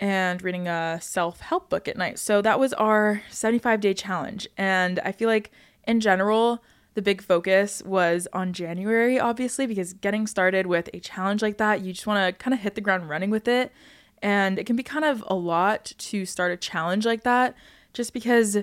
and 0.00 0.42
reading 0.42 0.68
a 0.68 0.98
self 1.00 1.40
help 1.40 1.68
book 1.68 1.88
at 1.88 1.96
night. 1.96 2.18
So 2.18 2.40
that 2.42 2.60
was 2.60 2.72
our 2.74 3.22
75 3.30 3.80
day 3.80 3.94
challenge. 3.94 4.48
And 4.56 4.98
I 5.00 5.12
feel 5.12 5.28
like 5.28 5.50
in 5.86 6.00
general, 6.00 6.62
the 6.94 7.02
big 7.02 7.22
focus 7.22 7.82
was 7.84 8.26
on 8.32 8.52
January, 8.52 9.20
obviously, 9.20 9.66
because 9.66 9.92
getting 9.92 10.26
started 10.26 10.66
with 10.66 10.90
a 10.92 11.00
challenge 11.00 11.42
like 11.42 11.58
that, 11.58 11.80
you 11.80 11.92
just 11.92 12.06
want 12.06 12.26
to 12.26 12.42
kind 12.42 12.54
of 12.54 12.60
hit 12.60 12.74
the 12.74 12.80
ground 12.80 13.08
running 13.08 13.30
with 13.30 13.46
it. 13.46 13.72
And 14.20 14.58
it 14.58 14.66
can 14.66 14.74
be 14.74 14.82
kind 14.82 15.04
of 15.04 15.22
a 15.28 15.34
lot 15.34 15.92
to 15.96 16.26
start 16.26 16.50
a 16.50 16.56
challenge 16.56 17.06
like 17.06 17.22
that, 17.22 17.54
just 17.92 18.12
because 18.12 18.58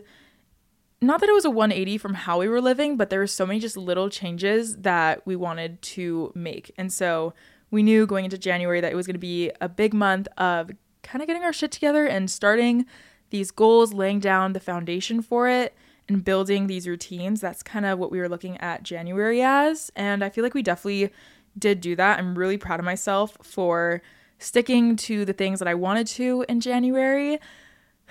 not 1.01 1.19
that 1.21 1.29
it 1.29 1.33
was 1.33 1.45
a 1.45 1.49
180 1.49 1.97
from 1.97 2.13
how 2.13 2.39
we 2.39 2.47
were 2.47 2.61
living, 2.61 2.97
but 2.97 3.09
there 3.09 3.19
were 3.19 3.27
so 3.27 3.45
many 3.45 3.59
just 3.59 3.77
little 3.77 4.09
changes 4.09 4.77
that 4.77 5.25
we 5.25 5.35
wanted 5.35 5.81
to 5.81 6.31
make. 6.35 6.71
And 6.77 6.91
so 6.91 7.33
we 7.71 7.83
knew 7.83 8.05
going 8.05 8.25
into 8.25 8.37
January 8.37 8.81
that 8.81 8.91
it 8.91 8.95
was 8.95 9.07
going 9.07 9.15
to 9.15 9.19
be 9.19 9.51
a 9.61 9.69
big 9.69 9.93
month 9.93 10.27
of 10.37 10.71
kind 11.05 11.21
of 11.21 11.27
getting 11.27 11.43
our 11.43 11.53
shit 11.53 11.71
together 11.71 12.05
and 12.05 12.29
starting 12.29 12.85
these 13.29 13.51
goals, 13.51 13.93
laying 13.93 14.19
down 14.19 14.53
the 14.53 14.59
foundation 14.59 15.21
for 15.21 15.47
it, 15.47 15.75
and 16.07 16.23
building 16.23 16.67
these 16.67 16.87
routines. 16.87 17.41
That's 17.41 17.63
kind 17.63 17.85
of 17.85 17.99
what 17.99 18.11
we 18.11 18.19
were 18.19 18.29
looking 18.29 18.57
at 18.57 18.83
January 18.83 19.41
as. 19.41 19.91
And 19.95 20.23
I 20.23 20.29
feel 20.29 20.43
like 20.43 20.53
we 20.53 20.61
definitely 20.63 21.11
did 21.57 21.81
do 21.81 21.95
that. 21.95 22.19
I'm 22.19 22.37
really 22.37 22.57
proud 22.57 22.79
of 22.79 22.85
myself 22.85 23.37
for 23.41 24.01
sticking 24.39 24.95
to 24.97 25.25
the 25.25 25.33
things 25.33 25.59
that 25.59 25.67
I 25.67 25.73
wanted 25.73 26.07
to 26.07 26.45
in 26.49 26.59
January. 26.59 27.39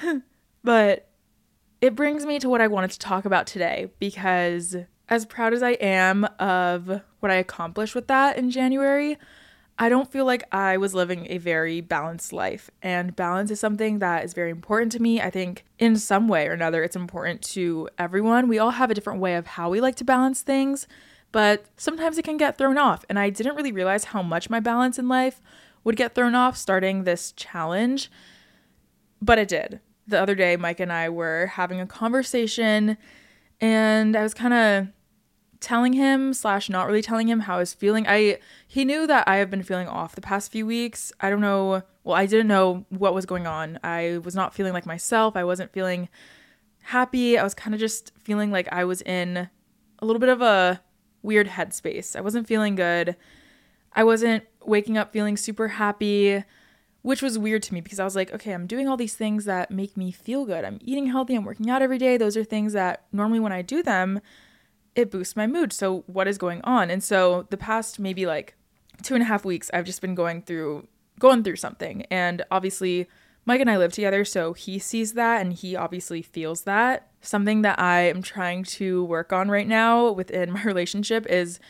but 0.64 1.08
it 1.80 1.94
brings 1.94 2.24
me 2.24 2.38
to 2.38 2.48
what 2.48 2.60
I 2.60 2.66
wanted 2.66 2.90
to 2.92 2.98
talk 2.98 3.24
about 3.24 3.46
today 3.46 3.90
because, 3.98 4.76
as 5.08 5.26
proud 5.26 5.52
as 5.52 5.62
I 5.62 5.72
am 5.72 6.24
of 6.38 7.02
what 7.20 7.30
I 7.30 7.34
accomplished 7.34 7.94
with 7.94 8.06
that 8.08 8.38
in 8.38 8.50
January, 8.50 9.18
I 9.78 9.88
don't 9.88 10.10
feel 10.10 10.24
like 10.24 10.44
I 10.52 10.76
was 10.76 10.94
living 10.94 11.26
a 11.28 11.38
very 11.38 11.80
balanced 11.80 12.32
life. 12.32 12.70
And 12.80 13.16
balance 13.16 13.50
is 13.50 13.58
something 13.58 13.98
that 13.98 14.24
is 14.24 14.32
very 14.32 14.50
important 14.50 14.92
to 14.92 15.02
me. 15.02 15.20
I 15.20 15.30
think 15.30 15.64
in 15.78 15.96
some 15.96 16.28
way 16.28 16.46
or 16.46 16.52
another, 16.52 16.82
it's 16.84 16.94
important 16.96 17.42
to 17.52 17.88
everyone. 17.98 18.46
We 18.46 18.58
all 18.58 18.70
have 18.70 18.90
a 18.90 18.94
different 18.94 19.20
way 19.20 19.34
of 19.34 19.46
how 19.46 19.70
we 19.70 19.80
like 19.80 19.96
to 19.96 20.04
balance 20.04 20.42
things, 20.42 20.86
but 21.32 21.66
sometimes 21.76 22.18
it 22.18 22.24
can 22.24 22.36
get 22.36 22.56
thrown 22.56 22.78
off. 22.78 23.04
And 23.08 23.18
I 23.18 23.30
didn't 23.30 23.56
really 23.56 23.72
realize 23.72 24.04
how 24.04 24.22
much 24.22 24.48
my 24.48 24.60
balance 24.60 24.98
in 24.98 25.08
life 25.08 25.42
would 25.82 25.96
get 25.96 26.14
thrown 26.14 26.36
off 26.36 26.56
starting 26.56 27.02
this 27.02 27.32
challenge, 27.32 28.10
but 29.20 29.38
it 29.38 29.48
did. 29.48 29.80
The 30.06 30.20
other 30.20 30.34
day, 30.34 30.56
Mike 30.56 30.80
and 30.80 30.92
I 30.92 31.08
were 31.08 31.46
having 31.46 31.80
a 31.80 31.86
conversation, 31.86 32.96
and 33.60 34.16
I 34.16 34.22
was 34.22 34.34
kind 34.34 34.54
of 34.54 34.88
telling 35.64 35.94
him 35.94 36.35
slash 36.35 36.68
not 36.68 36.87
really 36.87 37.02
telling 37.02 37.28
him 37.28 37.40
how 37.40 37.56
I 37.56 37.61
was 37.61 37.75
feeling. 37.75 38.06
I 38.06 38.38
he 38.68 38.85
knew 38.85 39.06
that 39.06 39.26
I 39.26 39.37
have 39.37 39.50
been 39.50 39.62
feeling 39.62 39.88
off 39.88 40.14
the 40.14 40.21
past 40.21 40.52
few 40.52 40.66
weeks. 40.66 41.12
I 41.21 41.30
don't 41.30 41.40
know. 41.40 41.83
Well, 42.04 42.16
I 42.16 42.26
didn't 42.26 42.49
know 42.49 42.85
what 42.90 43.14
was 43.14 43.26
going 43.26 43.47
on. 43.47 43.78
I 43.83 44.18
was 44.23 44.35
not 44.35 44.54
feeling 44.54 44.75
like 44.75 44.87
myself. 44.87 45.37
I 45.37 45.44
wasn't 45.44 45.73
feeling 45.73 46.09
happy. 46.83 47.38
I 47.38 47.42
was 47.42 47.54
kind 47.54 47.75
of 47.75 47.80
just 47.80 48.12
feeling 48.23 48.50
like 48.52 48.68
I 48.71 48.85
was 48.85 49.00
in 49.02 49.49
a 49.99 50.06
little 50.06 50.21
bit 50.21 50.28
of 50.28 50.42
a 50.42 50.83
weird 51.23 51.49
headspace. 51.49 52.14
I 52.14 52.21
wasn't 52.21 52.47
feeling 52.47 52.75
good. 52.75 53.16
I 53.94 54.04
wasn't 54.04 54.44
waking 54.64 54.99
up 54.99 55.12
feeling 55.12 55.37
super 55.37 55.68
happy, 55.68 56.44
which 57.02 57.23
was 57.23 57.38
weird 57.38 57.62
to 57.64 57.75
me 57.75 57.80
because 57.80 57.99
I 57.99 58.04
was 58.04 58.14
like, 58.14 58.33
okay, 58.35 58.52
I'm 58.52 58.66
doing 58.66 58.87
all 58.87 58.97
these 58.97 59.14
things 59.14 59.47
that 59.47 59.71
make 59.71 59.97
me 59.97 60.11
feel 60.11 60.44
good. 60.44 60.64
I'm 60.64 60.78
eating 60.83 61.06
healthy, 61.06 61.35
I'm 61.35 61.44
working 61.44 61.71
out 61.71 61.80
every 61.80 61.99
day. 61.99 62.16
Those 62.16 62.37
are 62.37 62.44
things 62.44 62.75
that 62.75 63.04
normally 63.12 63.40
when 63.40 63.52
I 63.52 63.62
do 63.62 63.83
them, 63.83 64.21
it 64.94 65.10
boosts 65.10 65.36
my 65.36 65.46
mood. 65.46 65.72
So, 65.72 66.04
what 66.06 66.28
is 66.28 66.38
going 66.38 66.60
on? 66.62 66.90
And 66.90 67.02
so, 67.02 67.46
the 67.50 67.56
past 67.56 67.98
maybe 67.98 68.26
like 68.26 68.54
two 69.02 69.14
and 69.14 69.22
a 69.22 69.26
half 69.26 69.44
weeks, 69.44 69.70
I've 69.74 69.84
just 69.84 70.00
been 70.00 70.14
going 70.14 70.42
through 70.42 70.86
going 71.18 71.42
through 71.42 71.56
something. 71.56 72.02
And 72.10 72.44
obviously, 72.50 73.08
Mike 73.46 73.60
and 73.60 73.70
I 73.70 73.76
live 73.76 73.92
together, 73.92 74.24
so 74.24 74.52
he 74.52 74.78
sees 74.78 75.12
that 75.14 75.40
and 75.40 75.52
he 75.52 75.76
obviously 75.76 76.22
feels 76.22 76.62
that. 76.62 77.08
Something 77.20 77.62
that 77.62 77.78
I 77.78 78.00
am 78.02 78.22
trying 78.22 78.64
to 78.64 79.04
work 79.04 79.32
on 79.32 79.50
right 79.50 79.68
now 79.68 80.10
within 80.10 80.52
my 80.52 80.62
relationship 80.62 81.26
is 81.26 81.60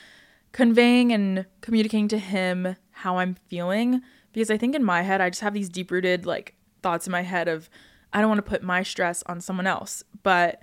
conveying 0.52 1.12
and 1.12 1.46
communicating 1.60 2.08
to 2.08 2.18
him 2.18 2.76
how 2.92 3.18
I'm 3.18 3.34
feeling 3.48 4.02
because 4.32 4.50
I 4.50 4.56
think 4.56 4.74
in 4.74 4.84
my 4.84 5.02
head 5.02 5.20
I 5.20 5.30
just 5.30 5.42
have 5.42 5.52
these 5.52 5.68
deep 5.68 5.90
rooted 5.90 6.26
like 6.26 6.54
thoughts 6.80 7.06
in 7.06 7.10
my 7.10 7.22
head 7.22 7.48
of 7.48 7.68
I 8.12 8.20
don't 8.20 8.28
want 8.28 8.38
to 8.38 8.48
put 8.48 8.62
my 8.62 8.84
stress 8.84 9.24
on 9.26 9.40
someone 9.40 9.66
else. 9.66 10.04
But 10.22 10.62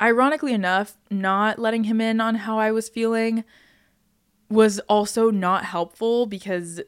Ironically 0.00 0.52
enough, 0.52 0.96
not 1.10 1.58
letting 1.58 1.84
him 1.84 2.00
in 2.00 2.20
on 2.20 2.36
how 2.36 2.58
I 2.58 2.72
was 2.72 2.88
feeling 2.88 3.44
was 4.48 4.80
also 4.80 5.30
not 5.30 5.64
helpful 5.64 6.26
because 6.26 6.80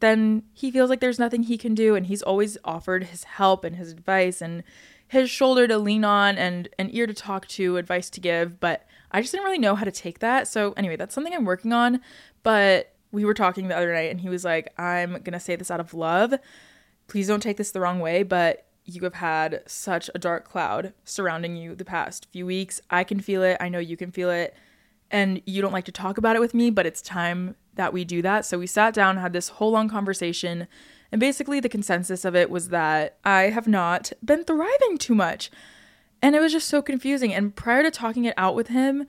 then 0.00 0.42
he 0.52 0.70
feels 0.70 0.90
like 0.90 1.00
there's 1.00 1.18
nothing 1.18 1.44
he 1.44 1.56
can 1.56 1.74
do 1.74 1.94
and 1.94 2.06
he's 2.06 2.22
always 2.22 2.58
offered 2.64 3.04
his 3.04 3.24
help 3.24 3.64
and 3.64 3.76
his 3.76 3.92
advice 3.92 4.42
and 4.42 4.64
his 5.06 5.30
shoulder 5.30 5.68
to 5.68 5.78
lean 5.78 6.04
on 6.04 6.36
and 6.36 6.68
an 6.78 6.90
ear 6.92 7.06
to 7.06 7.14
talk 7.14 7.46
to, 7.46 7.76
advice 7.76 8.10
to 8.10 8.20
give, 8.20 8.58
but 8.58 8.86
I 9.12 9.20
just 9.20 9.32
didn't 9.32 9.44
really 9.44 9.58
know 9.58 9.76
how 9.76 9.84
to 9.84 9.92
take 9.92 10.18
that. 10.18 10.48
So 10.48 10.72
anyway, 10.76 10.96
that's 10.96 11.14
something 11.14 11.32
I'm 11.32 11.44
working 11.44 11.72
on, 11.72 12.00
but 12.42 12.94
we 13.12 13.24
were 13.24 13.34
talking 13.34 13.68
the 13.68 13.76
other 13.76 13.92
night 13.92 14.10
and 14.10 14.20
he 14.20 14.28
was 14.28 14.44
like, 14.44 14.76
"I'm 14.78 15.12
going 15.12 15.32
to 15.32 15.40
say 15.40 15.54
this 15.54 15.70
out 15.70 15.78
of 15.78 15.94
love. 15.94 16.34
Please 17.06 17.28
don't 17.28 17.42
take 17.42 17.58
this 17.58 17.70
the 17.70 17.80
wrong 17.80 18.00
way, 18.00 18.24
but 18.24 18.66
you 18.84 19.02
have 19.02 19.14
had 19.14 19.62
such 19.66 20.10
a 20.14 20.18
dark 20.18 20.44
cloud 20.44 20.92
surrounding 21.04 21.56
you 21.56 21.74
the 21.74 21.84
past 21.84 22.26
few 22.30 22.46
weeks. 22.46 22.80
I 22.90 23.04
can 23.04 23.20
feel 23.20 23.42
it. 23.42 23.56
I 23.60 23.68
know 23.68 23.78
you 23.78 23.96
can 23.96 24.10
feel 24.10 24.30
it. 24.30 24.54
And 25.10 25.40
you 25.46 25.62
don't 25.62 25.72
like 25.72 25.84
to 25.86 25.92
talk 25.92 26.18
about 26.18 26.36
it 26.36 26.40
with 26.40 26.54
me, 26.54 26.70
but 26.70 26.86
it's 26.86 27.00
time 27.00 27.56
that 27.74 27.92
we 27.92 28.04
do 28.04 28.20
that. 28.22 28.44
So 28.44 28.58
we 28.58 28.66
sat 28.66 28.94
down, 28.94 29.16
had 29.16 29.32
this 29.32 29.48
whole 29.48 29.70
long 29.70 29.88
conversation. 29.88 30.66
And 31.12 31.20
basically, 31.20 31.60
the 31.60 31.68
consensus 31.68 32.24
of 32.24 32.34
it 32.34 32.50
was 32.50 32.68
that 32.70 33.18
I 33.24 33.42
have 33.44 33.68
not 33.68 34.12
been 34.24 34.44
thriving 34.44 34.98
too 34.98 35.14
much. 35.14 35.50
And 36.20 36.34
it 36.34 36.40
was 36.40 36.52
just 36.52 36.68
so 36.68 36.82
confusing. 36.82 37.32
And 37.32 37.54
prior 37.54 37.82
to 37.82 37.90
talking 37.90 38.24
it 38.24 38.34
out 38.36 38.54
with 38.54 38.68
him, 38.68 39.06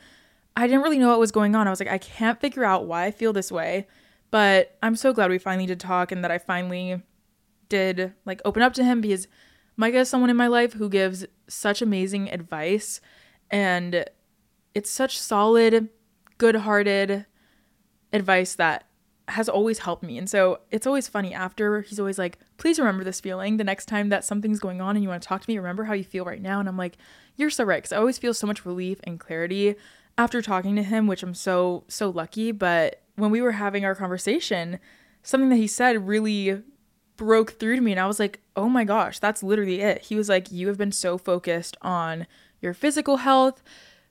I 0.56 0.68
didn't 0.68 0.84
really 0.84 1.00
know 1.00 1.10
what 1.10 1.20
was 1.20 1.32
going 1.32 1.56
on. 1.56 1.68
I 1.68 1.70
was 1.70 1.80
like, 1.80 1.90
I 1.90 1.98
can't 1.98 2.40
figure 2.40 2.64
out 2.64 2.86
why 2.86 3.06
I 3.06 3.12
feel 3.12 3.34
this 3.34 3.52
way. 3.52 3.88
But 4.32 4.78
I'm 4.84 4.96
so 4.96 5.14
glad 5.14 5.32
we 5.32 5.38
finally 5.38 5.66
did 5.66 5.80
talk 5.80 6.12
and 6.12 6.24
that 6.24 6.32
I 6.32 6.38
finally 6.38 7.02
did 7.70 8.14
like 8.26 8.42
open 8.46 8.62
up 8.62 8.74
to 8.74 8.84
him 8.84 9.02
because 9.02 9.28
Micah 9.78 10.00
is 10.00 10.10
someone 10.10 10.30
in 10.30 10.38
my 10.38 10.48
life 10.48 10.74
who 10.74 10.90
gives 10.90 11.26
such 11.48 11.82
amazing 11.82 12.32
advice 12.32 13.02
and 13.52 14.06
it's 14.74 14.90
such 14.90 15.20
solid, 15.20 15.90
good 16.38 16.56
hearted 16.56 17.26
advice 18.14 18.56
that 18.56 18.86
has 19.28 19.50
always 19.50 19.80
helped 19.80 20.04
me. 20.04 20.18
And 20.18 20.30
so 20.30 20.60
it's 20.70 20.86
always 20.86 21.08
funny 21.08 21.34
after 21.34 21.82
he's 21.82 22.00
always 22.00 22.20
like, 22.20 22.38
please 22.58 22.78
remember 22.78 23.04
this 23.04 23.20
feeling 23.20 23.58
the 23.58 23.64
next 23.64 23.88
time 23.88 24.10
that 24.10 24.24
something's 24.24 24.60
going 24.60 24.82
on 24.82 24.96
and 24.96 25.04
you 25.04 25.10
want 25.10 25.22
to 25.22 25.28
talk 25.28 25.42
to 25.42 25.50
me. 25.50 25.58
Remember 25.58 25.86
how 25.86 25.94
you 25.94 26.04
feel 26.04 26.26
right 26.26 26.42
now. 26.42 26.60
And 26.60 26.70
I'm 26.70 26.78
like, 26.78 26.98
you're 27.36 27.50
so 27.50 27.64
right. 27.64 27.82
Cause 27.84 27.92
I 27.92 27.98
always 27.98 28.18
feel 28.18 28.34
so 28.34 28.48
much 28.48 28.66
relief 28.66 29.00
and 29.04 29.20
clarity 29.20 29.76
after 30.18 30.42
talking 30.42 30.76
to 30.76 30.84
him, 30.84 31.08
which 31.08 31.24
I'm 31.24 31.34
so, 31.34 31.84
so 31.88 32.10
lucky. 32.10 32.52
But 32.52 33.02
when 33.16 33.32
we 33.32 33.42
were 33.42 33.54
having 33.54 33.84
our 33.84 33.96
conversation, 33.96 34.80
something 35.24 35.50
that 35.50 35.56
he 35.56 35.68
said 35.68 36.08
really 36.08 36.62
broke 37.18 37.60
through 37.60 37.76
to 37.76 37.82
me 37.82 37.92
and 37.92 38.00
I 38.00 38.08
was 38.08 38.20
like, 38.20 38.42
"Oh 38.56 38.70
my 38.70 38.84
gosh, 38.84 39.20
that's 39.20 39.44
literally 39.44 39.82
it." 39.82 40.04
He 40.04 40.16
was 40.16 40.30
like, 40.30 40.52
"You 40.52 40.68
have 40.68 40.78
been 40.78 40.92
so 40.92 41.18
focused 41.18 41.78
on 41.82 42.28
your 42.62 42.74
physical 42.74 43.18
health, 43.18 43.64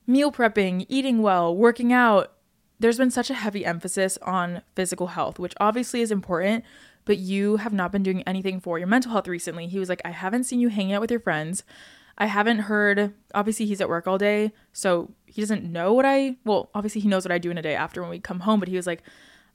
meal 0.06 0.30
prepping, 0.32 0.86
eating 0.88 1.22
well, 1.22 1.54
working 1.54 1.92
out. 1.92 2.32
There's 2.78 2.98
been 2.98 3.10
such 3.10 3.30
a 3.30 3.34
heavy 3.34 3.64
emphasis 3.64 4.18
on 4.22 4.62
physical 4.74 5.08
health, 5.08 5.38
which 5.38 5.54
obviously 5.60 6.00
is 6.00 6.10
important, 6.10 6.64
but 7.04 7.18
you 7.18 7.56
have 7.56 7.72
not 7.72 7.92
been 7.92 8.02
doing 8.02 8.22
anything 8.22 8.60
for 8.60 8.78
your 8.78 8.88
mental 8.88 9.12
health 9.12 9.28
recently." 9.28 9.66
He 9.66 9.78
was 9.78 9.88
like, 9.88 10.02
"I 10.04 10.10
haven't 10.10 10.44
seen 10.44 10.60
you 10.60 10.68
hanging 10.68 10.92
out 10.92 11.00
with 11.00 11.10
your 11.10 11.20
friends. 11.20 11.64
I 12.16 12.26
haven't 12.26 12.60
heard, 12.60 13.12
obviously, 13.34 13.66
he's 13.66 13.80
at 13.80 13.88
work 13.88 14.06
all 14.06 14.18
day. 14.18 14.52
So 14.72 15.10
he 15.26 15.42
doesn't 15.42 15.64
know 15.64 15.92
what 15.92 16.06
I, 16.06 16.36
well, 16.44 16.70
obviously, 16.74 17.00
he 17.00 17.08
knows 17.08 17.24
what 17.24 17.32
I 17.32 17.38
do 17.38 17.50
in 17.50 17.58
a 17.58 17.62
day 17.62 17.74
after 17.74 18.00
when 18.00 18.10
we 18.10 18.20
come 18.20 18.40
home, 18.40 18.60
but 18.60 18.68
he 18.68 18.76
was 18.76 18.86
like, 18.86 19.02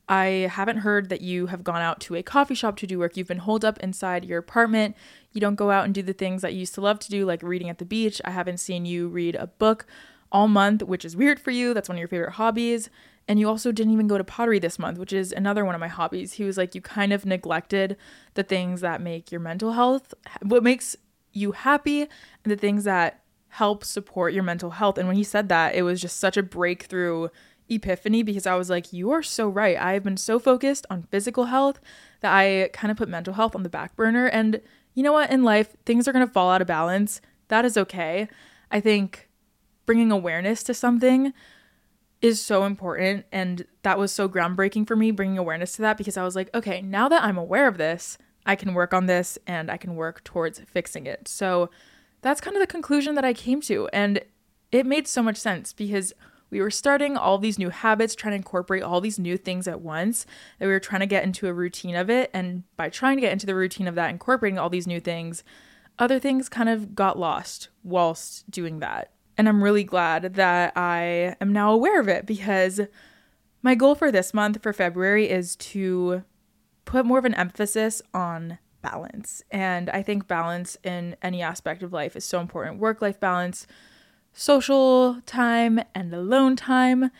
I 0.09 0.49
haven't 0.51 0.77
heard 0.77 1.09
that 1.09 1.21
you 1.21 1.45
have 1.47 1.63
gone 1.63 1.83
out 1.83 2.01
to 2.01 2.15
a 2.15 2.23
coffee 2.23 2.55
shop 2.55 2.77
to 2.77 2.87
do 2.87 2.97
work. 2.97 3.15
You've 3.15 3.27
been 3.27 3.37
holed 3.37 3.63
up 3.63 3.77
inside 3.77 4.25
your 4.25 4.39
apartment. 4.39 4.95
You 5.31 5.39
don't 5.39 5.53
go 5.55 5.69
out 5.69 5.85
and 5.85 5.93
do 5.93 6.01
the 6.01 6.13
things 6.13 6.41
that 6.41 6.53
you 6.53 6.61
used 6.61 6.73
to 6.75 6.81
love 6.81 6.97
to 6.99 7.11
do, 7.11 7.25
like 7.25 7.43
reading 7.43 7.69
at 7.69 7.77
the 7.77 7.85
beach. 7.85 8.19
I 8.25 8.31
haven't 8.31 8.57
seen 8.57 8.85
you 8.85 9.07
read 9.07 9.35
a 9.35 9.45
book 9.45 9.85
all 10.31 10.47
month, 10.47 10.81
which 10.81 11.05
is 11.05 11.15
weird 11.15 11.39
for 11.39 11.51
you. 11.51 11.75
That's 11.75 11.87
one 11.87 11.97
of 11.97 11.99
your 11.99 12.07
favorite 12.07 12.33
hobbies. 12.33 12.89
And 13.27 13.39
you 13.39 13.47
also 13.47 13.71
didn't 13.71 13.93
even 13.93 14.07
go 14.07 14.17
to 14.17 14.23
pottery 14.23 14.57
this 14.57 14.79
month, 14.79 14.97
which 14.97 15.13
is 15.13 15.31
another 15.31 15.63
one 15.63 15.75
of 15.75 15.81
my 15.81 15.87
hobbies. 15.87 16.33
He 16.33 16.43
was 16.43 16.57
like, 16.57 16.73
You 16.73 16.81
kind 16.81 17.13
of 17.13 17.23
neglected 17.23 17.95
the 18.33 18.41
things 18.41 18.81
that 18.81 19.01
make 19.01 19.31
your 19.31 19.41
mental 19.41 19.73
health, 19.73 20.15
what 20.41 20.63
makes 20.63 20.95
you 21.33 21.51
happy, 21.51 22.01
and 22.01 22.09
the 22.45 22.55
things 22.55 22.83
that 22.85 23.21
help 23.49 23.83
support 23.83 24.33
your 24.33 24.43
mental 24.43 24.71
health. 24.71 24.97
And 24.97 25.07
when 25.07 25.17
he 25.17 25.23
said 25.23 25.49
that, 25.49 25.75
it 25.75 25.83
was 25.83 26.01
just 26.01 26.17
such 26.17 26.37
a 26.37 26.43
breakthrough 26.43 27.29
epiphany 27.69 28.23
because 28.23 28.47
I 28.47 28.55
was 28.55 28.69
like, 28.69 28.91
you 28.93 29.11
are 29.11 29.23
so 29.23 29.47
right. 29.47 29.77
I 29.77 29.93
have 29.93 30.03
been 30.03 30.17
so 30.17 30.39
focused 30.39 30.85
on 30.89 31.03
physical 31.03 31.45
health 31.45 31.79
that 32.21 32.33
I 32.33 32.69
kind 32.73 32.91
of 32.91 32.97
put 32.97 33.09
mental 33.09 33.33
health 33.33 33.55
on 33.55 33.63
the 33.63 33.69
back 33.69 33.95
burner. 33.95 34.27
And 34.27 34.61
you 34.93 35.03
know 35.03 35.13
what? 35.13 35.31
In 35.31 35.43
life, 35.43 35.75
things 35.85 36.07
are 36.07 36.13
going 36.13 36.25
to 36.25 36.31
fall 36.31 36.49
out 36.49 36.61
of 36.61 36.67
balance. 36.67 37.21
That 37.47 37.65
is 37.65 37.77
okay. 37.77 38.27
I 38.71 38.79
think 38.79 39.29
bringing 39.85 40.11
awareness 40.11 40.63
to 40.63 40.73
something 40.73 41.33
is 42.21 42.43
so 42.43 42.65
important. 42.65 43.25
And 43.31 43.65
that 43.83 43.97
was 43.97 44.11
so 44.11 44.27
groundbreaking 44.27 44.87
for 44.87 44.95
me, 44.95 45.11
bringing 45.11 45.37
awareness 45.37 45.73
to 45.73 45.81
that 45.83 45.97
because 45.97 46.17
I 46.17 46.23
was 46.23 46.35
like, 46.35 46.53
okay, 46.53 46.81
now 46.81 47.07
that 47.09 47.23
I'm 47.23 47.37
aware 47.37 47.67
of 47.67 47.77
this, 47.77 48.17
I 48.45 48.55
can 48.55 48.73
work 48.73 48.93
on 48.93 49.05
this 49.05 49.37
and 49.47 49.71
I 49.71 49.77
can 49.77 49.95
work 49.95 50.23
towards 50.23 50.59
fixing 50.59 51.05
it. 51.05 51.27
So 51.27 51.69
that's 52.21 52.41
kind 52.41 52.55
of 52.55 52.61
the 52.61 52.67
conclusion 52.67 53.15
that 53.15 53.25
I 53.25 53.33
came 53.33 53.61
to. 53.61 53.87
And 53.93 54.21
it 54.71 54.85
made 54.85 55.07
so 55.07 55.23
much 55.23 55.37
sense 55.37 55.73
because 55.73 56.13
we 56.49 56.61
were 56.61 56.71
starting 56.71 57.17
all 57.17 57.37
these 57.37 57.59
new 57.59 57.69
habits, 57.69 58.15
trying 58.15 58.31
to 58.31 58.37
incorporate 58.37 58.83
all 58.83 59.01
these 59.01 59.19
new 59.19 59.37
things 59.37 59.67
at 59.67 59.81
once, 59.81 60.25
that 60.57 60.65
we 60.65 60.71
were 60.71 60.79
trying 60.79 61.01
to 61.01 61.05
get 61.05 61.23
into 61.23 61.47
a 61.47 61.53
routine 61.53 61.95
of 61.95 62.09
it. 62.09 62.29
And 62.33 62.63
by 62.77 62.89
trying 62.89 63.17
to 63.17 63.21
get 63.21 63.33
into 63.33 63.45
the 63.45 63.55
routine 63.55 63.87
of 63.87 63.95
that, 63.95 64.09
incorporating 64.09 64.57
all 64.59 64.69
these 64.69 64.87
new 64.87 64.99
things, 64.99 65.43
other 65.97 66.19
things 66.19 66.49
kind 66.49 66.69
of 66.69 66.95
got 66.95 67.19
lost 67.19 67.69
whilst 67.83 68.49
doing 68.49 68.79
that. 68.79 69.11
And 69.37 69.47
I'm 69.47 69.63
really 69.63 69.83
glad 69.83 70.35
that 70.35 70.73
I 70.75 71.35
am 71.39 71.53
now 71.53 71.71
aware 71.71 71.99
of 71.99 72.07
it 72.07 72.25
because 72.25 72.81
my 73.61 73.75
goal 73.75 73.95
for 73.95 74.11
this 74.11 74.33
month, 74.33 74.61
for 74.61 74.73
February, 74.73 75.29
is 75.29 75.55
to 75.57 76.23
put 76.85 77.05
more 77.05 77.19
of 77.19 77.25
an 77.25 77.35
emphasis 77.35 78.01
on 78.13 78.57
balance. 78.81 79.43
And 79.51 79.89
I 79.89 80.01
think 80.01 80.27
balance 80.27 80.77
in 80.83 81.15
any 81.21 81.41
aspect 81.41 81.83
of 81.83 81.93
life 81.93 82.15
is 82.15 82.25
so 82.25 82.39
important 82.39 82.79
work 82.79 83.01
life 83.01 83.19
balance, 83.19 83.67
social 84.33 85.21
time 85.25 85.81
and 85.93 86.13
alone 86.13 86.55
time. 86.55 87.11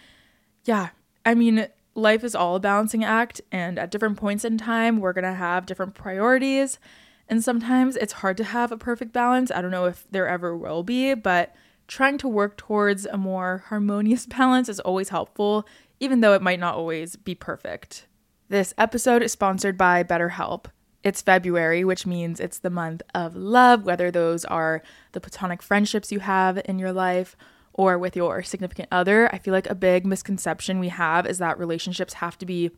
Yeah, 0.66 0.90
I 1.26 1.34
mean, 1.36 1.68
life 1.96 2.24
is 2.24 2.36
all 2.36 2.56
a 2.56 2.60
balancing 2.60 3.04
act, 3.04 3.42
and 3.52 3.78
at 3.78 3.92
different 3.92 4.18
points 4.18 4.46
in 4.46 4.58
time, 4.58 5.00
we're 5.00 5.14
gonna 5.14 5.34
have 5.34 5.66
different 5.66 5.96
priorities. 5.96 6.80
And 7.28 7.44
sometimes 7.44 7.96
it's 7.96 8.14
hard 8.14 8.38
to 8.38 8.44
have 8.44 8.72
a 8.72 8.78
perfect 8.78 9.14
balance. 9.14 9.52
I 9.52 9.62
don't 9.62 9.72
know 9.72 9.86
if 9.86 10.06
there 10.10 10.28
ever 10.28 10.58
will 10.58 10.82
be, 10.84 11.14
but 11.14 11.56
trying 11.88 12.18
to 12.20 12.28
work 12.28 12.58
towards 12.58 13.06
a 13.06 13.18
more 13.18 13.64
harmonious 13.68 14.26
balance 14.38 14.70
is 14.70 14.80
always 14.80 15.10
helpful, 15.10 15.68
even 16.00 16.22
though 16.22 16.34
it 16.34 16.42
might 16.42 16.60
not 16.60 16.76
always 16.76 17.16
be 17.16 17.36
perfect. 17.36 18.08
This 18.48 18.74
episode 18.80 19.22
is 19.22 19.32
sponsored 19.32 19.78
by 19.78 20.04
BetterHelp. 20.04 20.66
It's 21.04 21.22
February, 21.22 21.84
which 21.84 22.06
means 22.06 22.40
it's 22.40 22.60
the 22.60 22.70
month 22.70 23.02
of 23.16 23.36
love, 23.36 23.86
whether 23.86 24.12
those 24.12 24.44
are 24.46 24.82
the 25.14 25.22
platonic 25.22 25.62
friendships 25.62 26.12
you 26.12 26.20
have 26.20 26.62
in 26.66 26.78
your 26.78 26.92
life 26.92 27.38
or 27.74 27.98
with 27.98 28.16
your 28.16 28.44
significant 28.44 28.90
other. 28.92 29.34
I 29.34 29.38
feel 29.38 29.54
like 29.54 29.70
a 29.70 29.76
big 29.76 30.06
misconception 30.06 30.80
we 30.80 30.90
have 30.90 31.26
is 31.26 31.38
that 31.38 31.58
relationships 31.58 32.16
have 32.16 32.38
to 32.40 32.46
be 32.46 32.72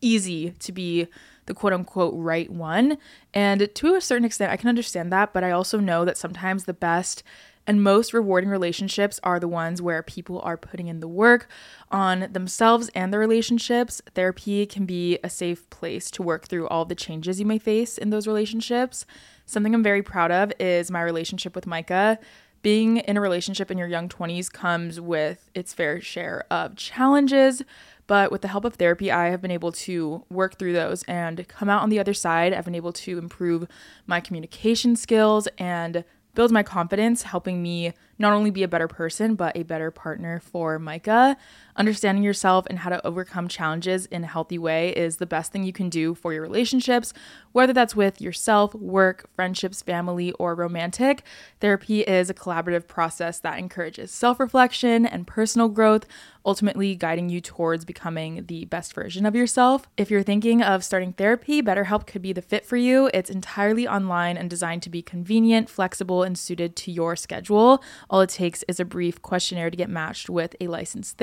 easy 0.00 0.52
to 0.52 0.72
be 0.72 1.08
the 1.46 1.54
quote 1.54 1.72
unquote 1.72 2.14
right 2.16 2.50
one. 2.50 2.96
And 3.34 3.68
to 3.74 3.94
a 3.94 4.00
certain 4.00 4.24
extent, 4.24 4.52
I 4.52 4.56
can 4.56 4.68
understand 4.68 5.12
that, 5.12 5.32
but 5.32 5.44
I 5.44 5.50
also 5.50 5.80
know 5.80 6.04
that 6.04 6.16
sometimes 6.16 6.64
the 6.64 6.72
best 6.72 7.22
and 7.68 7.84
most 7.84 8.14
rewarding 8.14 8.48
relationships 8.48 9.20
are 9.22 9.38
the 9.38 9.46
ones 9.46 9.82
where 9.82 10.02
people 10.02 10.40
are 10.40 10.56
putting 10.56 10.88
in 10.88 11.00
the 11.00 11.06
work 11.06 11.48
on 11.90 12.28
themselves 12.32 12.88
and 12.94 13.12
their 13.12 13.20
relationships. 13.20 14.00
Therapy 14.14 14.64
can 14.64 14.86
be 14.86 15.18
a 15.22 15.28
safe 15.28 15.68
place 15.68 16.10
to 16.12 16.22
work 16.22 16.48
through 16.48 16.66
all 16.68 16.86
the 16.86 16.94
changes 16.94 17.38
you 17.38 17.44
may 17.44 17.58
face 17.58 17.98
in 17.98 18.08
those 18.08 18.26
relationships. 18.26 19.04
Something 19.44 19.74
I'm 19.74 19.82
very 19.82 20.02
proud 20.02 20.30
of 20.30 20.50
is 20.58 20.90
my 20.90 21.02
relationship 21.02 21.54
with 21.54 21.66
Micah. 21.66 22.18
Being 22.62 22.96
in 22.96 23.18
a 23.18 23.20
relationship 23.20 23.70
in 23.70 23.76
your 23.76 23.86
young 23.86 24.08
20s 24.08 24.50
comes 24.50 24.98
with 24.98 25.50
its 25.54 25.74
fair 25.74 26.00
share 26.00 26.44
of 26.50 26.74
challenges, 26.74 27.62
but 28.06 28.32
with 28.32 28.40
the 28.40 28.48
help 28.48 28.64
of 28.64 28.76
therapy, 28.76 29.12
I 29.12 29.28
have 29.28 29.42
been 29.42 29.50
able 29.50 29.72
to 29.72 30.24
work 30.30 30.58
through 30.58 30.72
those 30.72 31.02
and 31.02 31.46
come 31.46 31.68
out 31.68 31.82
on 31.82 31.90
the 31.90 32.00
other 32.00 32.14
side. 32.14 32.54
I've 32.54 32.64
been 32.64 32.74
able 32.74 32.94
to 32.94 33.18
improve 33.18 33.68
my 34.06 34.20
communication 34.20 34.96
skills 34.96 35.46
and 35.58 36.02
build 36.38 36.52
my 36.52 36.62
confidence, 36.62 37.22
helping 37.22 37.60
me 37.60 37.92
not 38.16 38.32
only 38.32 38.48
be 38.48 38.62
a 38.62 38.68
better 38.68 38.86
person, 38.86 39.34
but 39.34 39.56
a 39.56 39.64
better 39.64 39.90
partner 39.90 40.38
for 40.38 40.78
Micah. 40.78 41.36
Understanding 41.78 42.24
yourself 42.24 42.66
and 42.68 42.80
how 42.80 42.90
to 42.90 43.06
overcome 43.06 43.46
challenges 43.46 44.06
in 44.06 44.24
a 44.24 44.26
healthy 44.26 44.58
way 44.58 44.90
is 44.90 45.18
the 45.18 45.26
best 45.26 45.52
thing 45.52 45.62
you 45.62 45.72
can 45.72 45.88
do 45.88 46.12
for 46.12 46.32
your 46.32 46.42
relationships, 46.42 47.14
whether 47.52 47.72
that's 47.72 47.94
with 47.94 48.20
yourself, 48.20 48.74
work, 48.74 49.30
friendships, 49.36 49.80
family, 49.80 50.32
or 50.32 50.56
romantic. 50.56 51.22
Therapy 51.60 52.00
is 52.00 52.28
a 52.28 52.34
collaborative 52.34 52.88
process 52.88 53.38
that 53.38 53.60
encourages 53.60 54.10
self 54.10 54.40
reflection 54.40 55.06
and 55.06 55.24
personal 55.24 55.68
growth, 55.68 56.04
ultimately 56.44 56.96
guiding 56.96 57.28
you 57.28 57.40
towards 57.40 57.84
becoming 57.84 58.46
the 58.46 58.64
best 58.64 58.92
version 58.92 59.24
of 59.24 59.36
yourself. 59.36 59.86
If 59.96 60.10
you're 60.10 60.24
thinking 60.24 60.62
of 60.62 60.82
starting 60.82 61.12
therapy, 61.12 61.62
BetterHelp 61.62 62.08
could 62.08 62.22
be 62.22 62.32
the 62.32 62.42
fit 62.42 62.64
for 62.64 62.76
you. 62.76 63.08
It's 63.14 63.30
entirely 63.30 63.86
online 63.86 64.36
and 64.36 64.50
designed 64.50 64.82
to 64.82 64.90
be 64.90 65.00
convenient, 65.00 65.70
flexible, 65.70 66.24
and 66.24 66.36
suited 66.36 66.74
to 66.74 66.90
your 66.90 67.14
schedule. 67.14 67.84
All 68.10 68.20
it 68.22 68.30
takes 68.30 68.64
is 68.66 68.80
a 68.80 68.84
brief 68.84 69.22
questionnaire 69.22 69.70
to 69.70 69.76
get 69.76 69.88
matched 69.88 70.28
with 70.28 70.56
a 70.60 70.66
licensed 70.66 71.16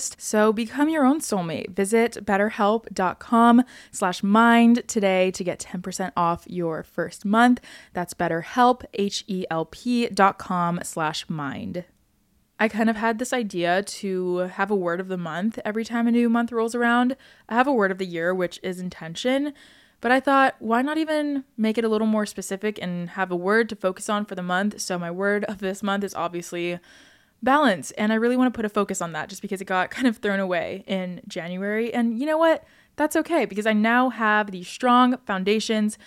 therapist. 0.00 0.20
So 0.20 0.52
become 0.52 0.88
your 0.88 1.04
own 1.04 1.20
soulmate. 1.20 1.74
Visit 1.74 2.24
betterhelp.com 2.24 3.64
slash 3.92 4.22
mind 4.22 4.82
today 4.88 5.30
to 5.32 5.44
get 5.44 5.60
10% 5.60 6.12
off 6.16 6.44
your 6.46 6.82
first 6.82 7.24
month. 7.24 7.60
That's 7.92 8.14
betterhelp, 8.14 8.84
H-E-L-P 8.94 10.08
dot 10.08 10.38
com 10.38 10.80
slash 10.82 11.28
mind. 11.28 11.84
I 12.58 12.68
kind 12.68 12.90
of 12.90 12.96
had 12.96 13.18
this 13.18 13.32
idea 13.32 13.82
to 13.82 14.38
have 14.38 14.70
a 14.70 14.76
word 14.76 15.00
of 15.00 15.08
the 15.08 15.16
month 15.16 15.58
every 15.64 15.84
time 15.84 16.06
a 16.06 16.10
new 16.10 16.28
month 16.28 16.52
rolls 16.52 16.74
around. 16.74 17.16
I 17.48 17.54
have 17.54 17.66
a 17.66 17.72
word 17.72 17.90
of 17.90 17.98
the 17.98 18.06
year, 18.06 18.34
which 18.34 18.60
is 18.62 18.80
intention. 18.80 19.54
But 20.02 20.12
I 20.12 20.20
thought, 20.20 20.56
why 20.60 20.80
not 20.80 20.96
even 20.96 21.44
make 21.58 21.76
it 21.76 21.84
a 21.84 21.88
little 21.88 22.06
more 22.06 22.24
specific 22.24 22.78
and 22.80 23.10
have 23.10 23.30
a 23.30 23.36
word 23.36 23.68
to 23.68 23.76
focus 23.76 24.08
on 24.08 24.24
for 24.24 24.34
the 24.34 24.42
month? 24.42 24.80
So, 24.80 24.98
my 24.98 25.10
word 25.10 25.44
of 25.44 25.58
this 25.58 25.82
month 25.82 26.04
is 26.04 26.14
obviously 26.14 26.78
balance. 27.42 27.90
And 27.92 28.12
I 28.12 28.16
really 28.16 28.36
want 28.36 28.52
to 28.52 28.56
put 28.56 28.64
a 28.64 28.68
focus 28.68 29.00
on 29.00 29.12
that 29.12 29.28
just 29.28 29.42
because 29.42 29.60
it 29.60 29.66
got 29.66 29.90
kind 29.90 30.06
of 30.06 30.18
thrown 30.18 30.40
away 30.40 30.84
in 30.86 31.20
January. 31.26 31.92
And 31.92 32.18
you 32.18 32.26
know 32.26 32.38
what? 32.38 32.64
That's 32.96 33.16
okay 33.16 33.44
because 33.46 33.66
I 33.66 33.72
now 33.72 34.10
have 34.10 34.50
these 34.50 34.68
strong 34.68 35.16
foundations, 35.24 35.98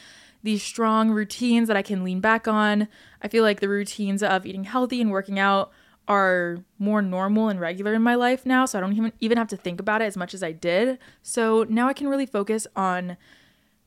these 0.43 0.61
strong 0.61 1.11
routines 1.11 1.67
that 1.67 1.77
I 1.77 1.81
can 1.81 2.03
lean 2.03 2.19
back 2.19 2.47
on. 2.47 2.87
I 3.21 3.27
feel 3.27 3.43
like 3.43 3.59
the 3.59 3.69
routines 3.69 4.21
of 4.21 4.45
eating 4.45 4.65
healthy 4.65 5.01
and 5.01 5.09
working 5.09 5.39
out 5.39 5.71
are 6.07 6.57
more 6.77 7.01
normal 7.01 7.47
and 7.47 7.59
regular 7.59 7.93
in 7.93 8.01
my 8.01 8.15
life 8.15 8.45
now. 8.45 8.65
So, 8.65 8.77
I 8.77 8.81
don't 8.81 8.93
even, 8.93 9.13
even 9.21 9.37
have 9.37 9.47
to 9.47 9.57
think 9.57 9.79
about 9.79 10.01
it 10.01 10.05
as 10.05 10.17
much 10.17 10.33
as 10.33 10.43
I 10.43 10.51
did. 10.51 10.99
So, 11.21 11.65
now 11.69 11.87
I 11.87 11.93
can 11.93 12.09
really 12.09 12.25
focus 12.25 12.67
on 12.75 13.15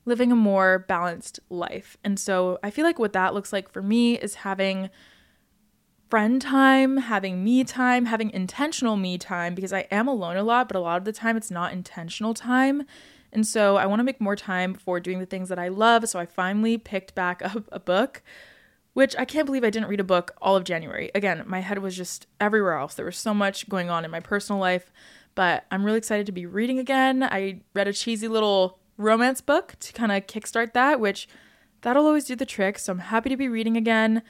living 0.06 0.32
a 0.32 0.36
more 0.36 0.78
balanced 0.88 1.40
life. 1.50 1.98
And 2.02 2.18
so 2.18 2.58
I 2.62 2.70
feel 2.70 2.84
like 2.84 2.98
what 2.98 3.12
that 3.12 3.34
looks 3.34 3.52
like 3.52 3.70
for 3.70 3.82
me 3.82 4.16
is 4.16 4.36
having 4.36 4.88
friend 6.08 6.40
time, 6.40 6.98
having 6.98 7.42
me 7.42 7.64
time, 7.64 8.06
having 8.06 8.30
intentional 8.30 8.96
me 8.96 9.18
time 9.18 9.54
because 9.54 9.72
I 9.72 9.86
am 9.90 10.06
alone 10.06 10.36
a 10.36 10.42
lot, 10.42 10.68
but 10.68 10.76
a 10.76 10.80
lot 10.80 10.98
of 10.98 11.04
the 11.04 11.12
time 11.12 11.36
it's 11.36 11.50
not 11.50 11.72
intentional 11.72 12.34
time. 12.34 12.84
And 13.32 13.46
so 13.46 13.76
I 13.76 13.86
want 13.86 14.00
to 14.00 14.04
make 14.04 14.20
more 14.20 14.36
time 14.36 14.74
for 14.74 15.00
doing 15.00 15.18
the 15.18 15.26
things 15.26 15.48
that 15.48 15.58
I 15.58 15.68
love. 15.68 16.08
So 16.08 16.18
I 16.18 16.26
finally 16.26 16.78
picked 16.78 17.14
back 17.14 17.42
up 17.44 17.64
a 17.72 17.80
book, 17.80 18.22
which 18.94 19.16
I 19.18 19.24
can't 19.24 19.46
believe 19.46 19.64
I 19.64 19.70
didn't 19.70 19.88
read 19.88 20.00
a 20.00 20.04
book 20.04 20.32
all 20.40 20.56
of 20.56 20.64
January. 20.64 21.10
Again, 21.14 21.42
my 21.46 21.60
head 21.60 21.78
was 21.78 21.96
just 21.96 22.26
everywhere 22.40 22.78
else. 22.78 22.94
There 22.94 23.04
was 23.04 23.18
so 23.18 23.34
much 23.34 23.68
going 23.68 23.90
on 23.90 24.04
in 24.04 24.10
my 24.10 24.20
personal 24.20 24.60
life, 24.60 24.92
but 25.34 25.64
I'm 25.70 25.84
really 25.84 25.98
excited 25.98 26.26
to 26.26 26.32
be 26.32 26.46
reading 26.46 26.78
again. 26.78 27.22
I 27.22 27.60
read 27.74 27.88
a 27.88 27.92
cheesy 27.92 28.28
little 28.28 28.78
romance 28.96 29.40
book 29.40 29.74
to 29.80 29.92
kind 29.92 30.12
of 30.12 30.26
kickstart 30.26 30.72
that, 30.72 31.00
which 31.00 31.28
that'll 31.82 32.06
always 32.06 32.24
do 32.24 32.36
the 32.36 32.46
trick. 32.46 32.78
So 32.78 32.92
I'm 32.92 33.00
happy 33.00 33.28
to 33.28 33.36
be 33.36 33.48
reading 33.48 33.76
again. 33.76 34.22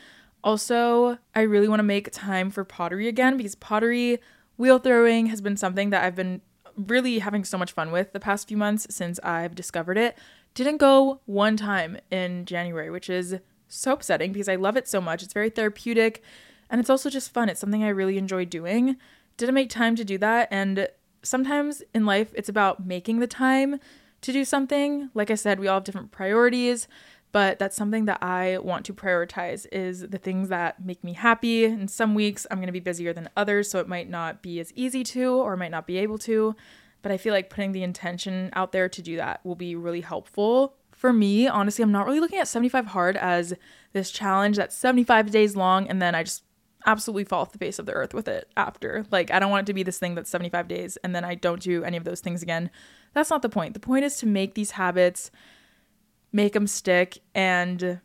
Also, 0.47 1.19
I 1.35 1.41
really 1.41 1.67
want 1.67 1.81
to 1.81 1.83
make 1.85 2.13
time 2.13 2.51
for 2.51 2.63
pottery 2.63 3.09
again 3.09 3.37
because 3.37 3.57
pottery, 3.57 4.21
wheel 4.57 4.79
throwing 4.79 5.27
has 5.27 5.41
been 5.41 5.57
something 5.57 5.91
that 5.91 6.05
I've 6.05 6.15
been 6.15 6.41
really 6.77 7.19
having 7.19 7.45
so 7.45 7.59
much 7.59 7.73
fun 7.73 7.91
with 7.91 8.13
the 8.13 8.21
past 8.21 8.47
few 8.47 8.57
months 8.57 8.87
since 8.89 9.19
I've 9.25 9.57
discovered 9.57 9.99
it. 9.99 10.17
Didn't 10.55 10.77
go 10.77 11.21
one 11.27 11.57
time 11.57 11.99
in 12.13 12.45
January, 12.45 12.91
which 12.91 13.11
is 13.11 13.41
so 13.67 13.95
upsetting 13.95 14.33
because 14.33 14.49
I 14.49 14.55
love 14.55 14.77
it 14.77 14.87
so 14.87 15.01
much. 15.01 15.25
It's 15.25 15.33
very 15.33 15.51
therapeutic 15.51 16.23
and 16.71 16.81
it's 16.81 16.91
also 16.91 17.11
just 17.11 17.35
fun. 17.35 17.49
It's 17.49 17.59
something 17.59 17.83
I 17.83 17.89
really 17.89 18.17
enjoy 18.17 18.45
doing. 18.45 18.99
Didn't 19.39 19.57
make 19.57 19.69
time 19.69 19.97
to 19.97 20.05
do 20.05 20.17
that. 20.19 20.47
And 20.53 20.87
sometimes 21.25 21.83
in 21.93 22.07
life, 22.07 22.31
it's 22.37 22.49
about 22.49 22.87
making 22.87 23.19
the 23.19 23.27
time 23.27 23.81
to 24.21 24.33
do 24.33 24.45
something. 24.45 25.11
Like 25.13 25.31
I 25.31 25.35
said, 25.35 25.59
we 25.59 25.67
all 25.67 25.77
have 25.77 25.85
different 25.85 26.13
priorities, 26.13 26.87
but 27.37 27.59
that's 27.59 27.77
something 27.77 28.07
that 28.07 28.23
I 28.23 28.57
want 28.57 28.87
to 28.87 28.95
prioritize 28.95 29.67
is 29.71 30.01
the 30.01 30.17
things 30.17 30.49
that 30.49 30.83
make 30.83 31.05
me 31.05 31.13
happy. 31.13 31.65
In 31.65 31.87
some 31.87 32.15
weeks, 32.15 32.47
I'm 32.51 32.57
going 32.57 32.69
to 32.69 32.73
be 32.73 32.81
busier 32.81 33.13
than 33.13 33.29
others, 33.37 33.69
so 33.69 33.79
it 33.79 33.87
might 33.87 34.09
not 34.09 34.41
be 34.41 34.59
as 34.59 34.73
easy 34.75 35.05
to 35.05 35.35
or 35.35 35.55
might 35.55 35.71
not 35.71 35.87
be 35.87 35.99
able 35.99 36.17
to. 36.21 36.57
But 37.03 37.13
I 37.13 37.19
feel 37.19 37.35
like 37.35 37.51
putting 37.51 37.73
the 37.73 37.83
intention 37.83 38.49
out 38.55 38.73
there 38.73 38.89
to 38.89 39.03
do 39.03 39.19
that 39.19 39.45
will 39.45 39.55
be 39.55 39.77
really 39.77 40.01
helpful. 40.01 40.77
For 40.93 41.13
me, 41.13 41.47
honestly, 41.47 41.83
I'm 41.83 41.93
not 41.93 42.07
really 42.07 42.21
looking 42.21 42.39
at 42.39 42.49
75 42.49 42.87
hard 42.87 43.19
as 43.19 43.53
this 43.93 44.11
challenge 44.11 44.57
that's 44.57 44.75
75 44.75 45.31
days 45.31 45.55
long 45.55 45.89
and 45.89 46.01
then 46.01 46.15
I 46.15 46.23
just 46.23 46.43
absolutely 46.87 47.25
fall 47.25 47.43
off 47.43 47.53
the 47.53 47.59
face 47.59 47.79
of 47.79 47.85
the 47.85 47.93
earth 47.93 48.15
with 48.15 48.29
it 48.29 48.49
after. 48.57 49.05
Like, 49.11 49.31
I 49.31 49.41
don't 49.41 49.51
want 49.51 49.67
it 49.67 49.73
to 49.73 49.75
be 49.75 49.83
this 49.83 49.99
thing 49.99 50.15
that's 50.15 50.31
75 50.31 50.69
days 50.69 50.97
and 51.05 51.15
then 51.15 51.23
I 51.23 51.35
don't 51.35 51.61
do 51.61 51.85
any 51.85 51.99
of 51.99 52.05
those 52.05 52.21
things 52.21 52.43
again. 52.43 52.71
That's 53.13 53.29
not 53.29 53.43
the 53.43 53.51
point. 53.51 53.75
The 53.75 53.81
point 53.81 54.07
is 54.07 54.17
to 54.21 54.27
make 54.27 54.55
these 54.55 54.71
habits, 54.71 55.31
make 56.37 56.53
them 56.53 56.67
stick, 56.67 57.19
and 57.35 58.01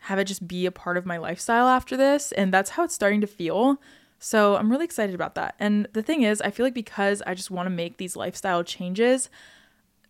have 0.00 0.18
it 0.18 0.24
just 0.24 0.46
be 0.46 0.66
a 0.66 0.72
part 0.72 0.96
of 0.96 1.06
my 1.06 1.16
lifestyle 1.16 1.68
after 1.68 1.96
this. 1.96 2.32
And 2.32 2.52
that's 2.52 2.70
how 2.70 2.84
it's 2.84 2.94
starting 2.94 3.20
to 3.20 3.26
feel. 3.26 3.80
So 4.18 4.56
I'm 4.56 4.70
really 4.70 4.84
excited 4.84 5.14
about 5.14 5.34
that. 5.36 5.54
And 5.58 5.86
the 5.92 6.02
thing 6.02 6.22
is, 6.22 6.40
I 6.40 6.50
feel 6.50 6.66
like 6.66 6.74
because 6.74 7.22
I 7.26 7.34
just 7.34 7.50
want 7.50 7.66
to 7.66 7.70
make 7.70 7.96
these 7.96 8.16
lifestyle 8.16 8.64
changes, 8.64 9.30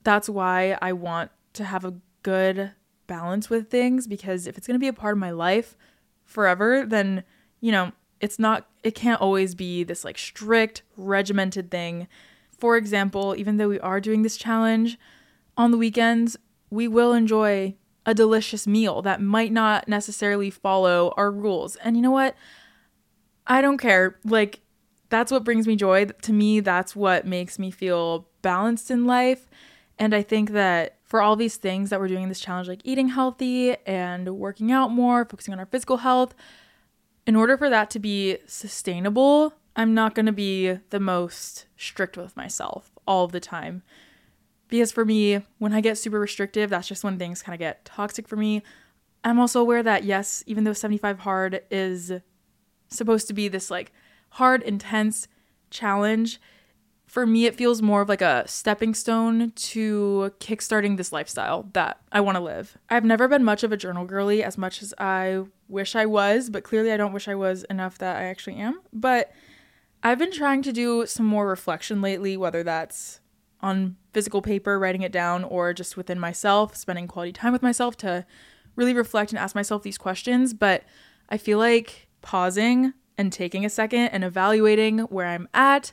that's 0.03 0.29
why 0.29 0.79
I 0.81 0.93
want 0.93 1.31
to 1.55 1.65
have 1.65 1.85
a 1.85 1.95
good 2.23 2.73
balance 3.07 3.51
with 3.51 3.71
things. 3.71 4.07
Because 4.07 4.47
if 4.47 4.57
it's 4.57 4.67
going 4.67 4.77
to 4.77 4.85
be 4.85 4.89
a 4.89 4.93
part 4.93 5.13
of 5.13 5.19
my 5.19 5.31
life 5.31 5.77
forever, 6.25 6.87
then, 6.87 7.25
you 7.61 7.73
know, 7.73 7.93
it's 8.21 8.39
not 8.39 8.69
it 8.83 8.95
can't 8.95 9.21
always 9.21 9.55
be 9.55 9.85
this 9.85 10.05
like 10.05 10.19
strict 10.19 10.83
regimented 10.97 11.71
thing 11.71 12.09
for 12.57 12.77
example 12.77 13.35
even 13.37 13.57
though 13.57 13.69
we 13.69 13.81
are 13.81 14.01
doing 14.01 14.23
this 14.23 14.37
challenge 14.37 14.99
on 15.57 15.71
the 15.71 15.79
weekends 15.79 16.37
we 16.71 16.89
will 16.89 17.13
enjoy 17.13 17.75
a 18.07 18.15
delicious 18.15 18.67
meal 18.67 19.03
that 19.03 19.21
might 19.21 19.53
not 19.53 19.89
necessarily 19.89 20.51
follow 20.51 21.13
our 21.17 21.31
rules. 21.31 21.77
And 21.77 21.97
you 21.97 22.03
know 22.03 22.11
what? 22.11 22.35
I 23.47 23.61
don't 23.61 23.79
care. 23.79 24.19
Like 24.25 24.61
that's 25.11 25.33
what 25.33 25.45
brings 25.45 25.67
me 25.67 25.77
joy. 25.77 26.07
To 26.07 26.33
me 26.33 26.61
that's 26.61 26.97
what 26.97 27.27
makes 27.27 27.59
me 27.59 27.71
feel 27.71 28.29
balanced 28.43 28.91
in 28.91 29.07
life. 29.07 29.49
And 29.99 30.15
i 30.15 30.23
think 30.23 30.51
that 30.53 30.99
for 31.03 31.21
all 31.21 31.35
these 31.35 31.57
things 31.57 31.91
that 31.91 31.99
we're 31.99 32.07
doing 32.07 32.23
in 32.23 32.29
this 32.29 32.39
challenge 32.39 32.69
like 32.69 32.83
eating 32.85 33.09
healthy 33.09 33.75
and 33.85 34.29
working 34.37 34.71
out 34.71 34.93
more 34.93 35.25
focusing 35.25 35.53
on 35.53 35.59
our 35.59 35.67
physical 35.67 35.97
health 35.97 36.35
in 37.29 37.37
order 37.37 37.59
for 37.59 37.69
that 37.69 37.91
to 37.91 37.99
be 37.99 38.39
sustainable, 38.47 39.53
I'm 39.77 39.93
not 39.93 40.15
going 40.15 40.25
to 40.25 40.33
be 40.33 40.79
the 40.89 40.99
most 40.99 41.67
strict 41.77 42.17
with 42.17 42.35
myself 42.39 42.91
all 43.07 43.29
the 43.29 43.39
time. 43.39 43.83
Because 44.69 44.93
for 44.93 45.05
me, 45.05 45.43
when 45.59 45.73
I 45.73 45.81
get 45.81 45.99
super 45.99 46.21
restrictive, 46.21 46.71
that's 46.71 46.89
just 46.89 47.05
when 47.05 47.19
things 47.19 47.43
kind 47.43 47.55
of 47.55 47.59
get 47.59 47.85
toxic 47.85 48.29
for 48.29 48.37
me. 48.37 48.63
I'm 49.25 49.41
also 49.41 49.61
aware 49.61 49.83
that, 49.83 50.05
yes, 50.05 50.45
even 50.47 50.65
though 50.65 50.73
75 50.73 51.21
hard 51.21 51.63
is 51.71 52.13
supposed 52.89 53.27
to 53.29 53.35
be 53.35 53.49
this 53.49 53.71
like 53.71 53.93
hard, 54.31 54.63
intense 54.63 55.29
challenge, 55.71 56.41
for 57.09 57.27
me, 57.27 57.47
it 57.47 57.55
feels 57.55 57.81
more 57.81 58.03
of 58.03 58.09
like 58.09 58.21
a 58.21 58.47
stepping 58.47 58.93
stone 58.95 59.51
to 59.53 60.31
kickstarting 60.41 60.99
this 60.99 61.11
lifestyle 61.11 61.69
that 61.73 61.99
I 62.13 62.21
want 62.21 62.37
to 62.37 62.45
live. 62.45 62.77
I've 62.91 63.05
never 63.05 63.27
been 63.29 63.45
much 63.45 63.65
of 63.65 63.73
a 63.73 63.79
journal 63.79 64.05
girly 64.05 64.45
as 64.45 64.59
much 64.59 64.83
as 64.83 64.93
I 64.99 65.45
wish 65.69 65.97
I 65.97 66.05
was, 66.05 66.51
but 66.51 66.65
clearly 66.65 66.93
I 66.93 66.99
don't 66.99 67.15
wish 67.15 67.27
I 67.27 67.35
was 67.35 67.65
enough 67.65 67.97
that 67.99 68.17
I 68.17 68.25
actually 68.25 68.57
am. 68.57 68.83
But 68.93 69.33
I've 70.03 70.19
been 70.19 70.33
trying 70.33 70.61
to 70.63 70.73
do 70.73 71.07
some 71.07 71.25
more 71.25 71.49
reflection 71.49 72.03
lately, 72.03 72.37
whether 72.37 72.63
that's 72.63 73.21
on 73.63 73.97
physical 74.19 74.43
paper, 74.43 74.81
writing 74.81 75.03
it 75.03 75.13
down, 75.13 75.45
or 75.45 75.73
just 75.73 75.97
within 75.97 76.19
myself, 76.19 76.75
spending 76.75 77.07
quality 77.07 77.31
time 77.31 77.53
with 77.53 77.63
myself 77.63 77.97
to 77.97 78.27
really 78.75 78.93
reflect 78.93 79.31
and 79.31 79.39
ask 79.39 79.55
myself 79.55 79.85
these 79.85 79.97
questions. 79.97 80.53
But 80.53 80.83
I 81.29 81.37
feel 81.37 81.57
like 81.57 82.09
pausing 82.21 82.95
and 83.17 83.33
taking 83.33 83.65
a 83.65 83.71
second 83.71 84.09
and 84.09 84.25
evaluating 84.25 84.99
where 84.99 85.29
I'm 85.29 85.47
at 85.55 85.93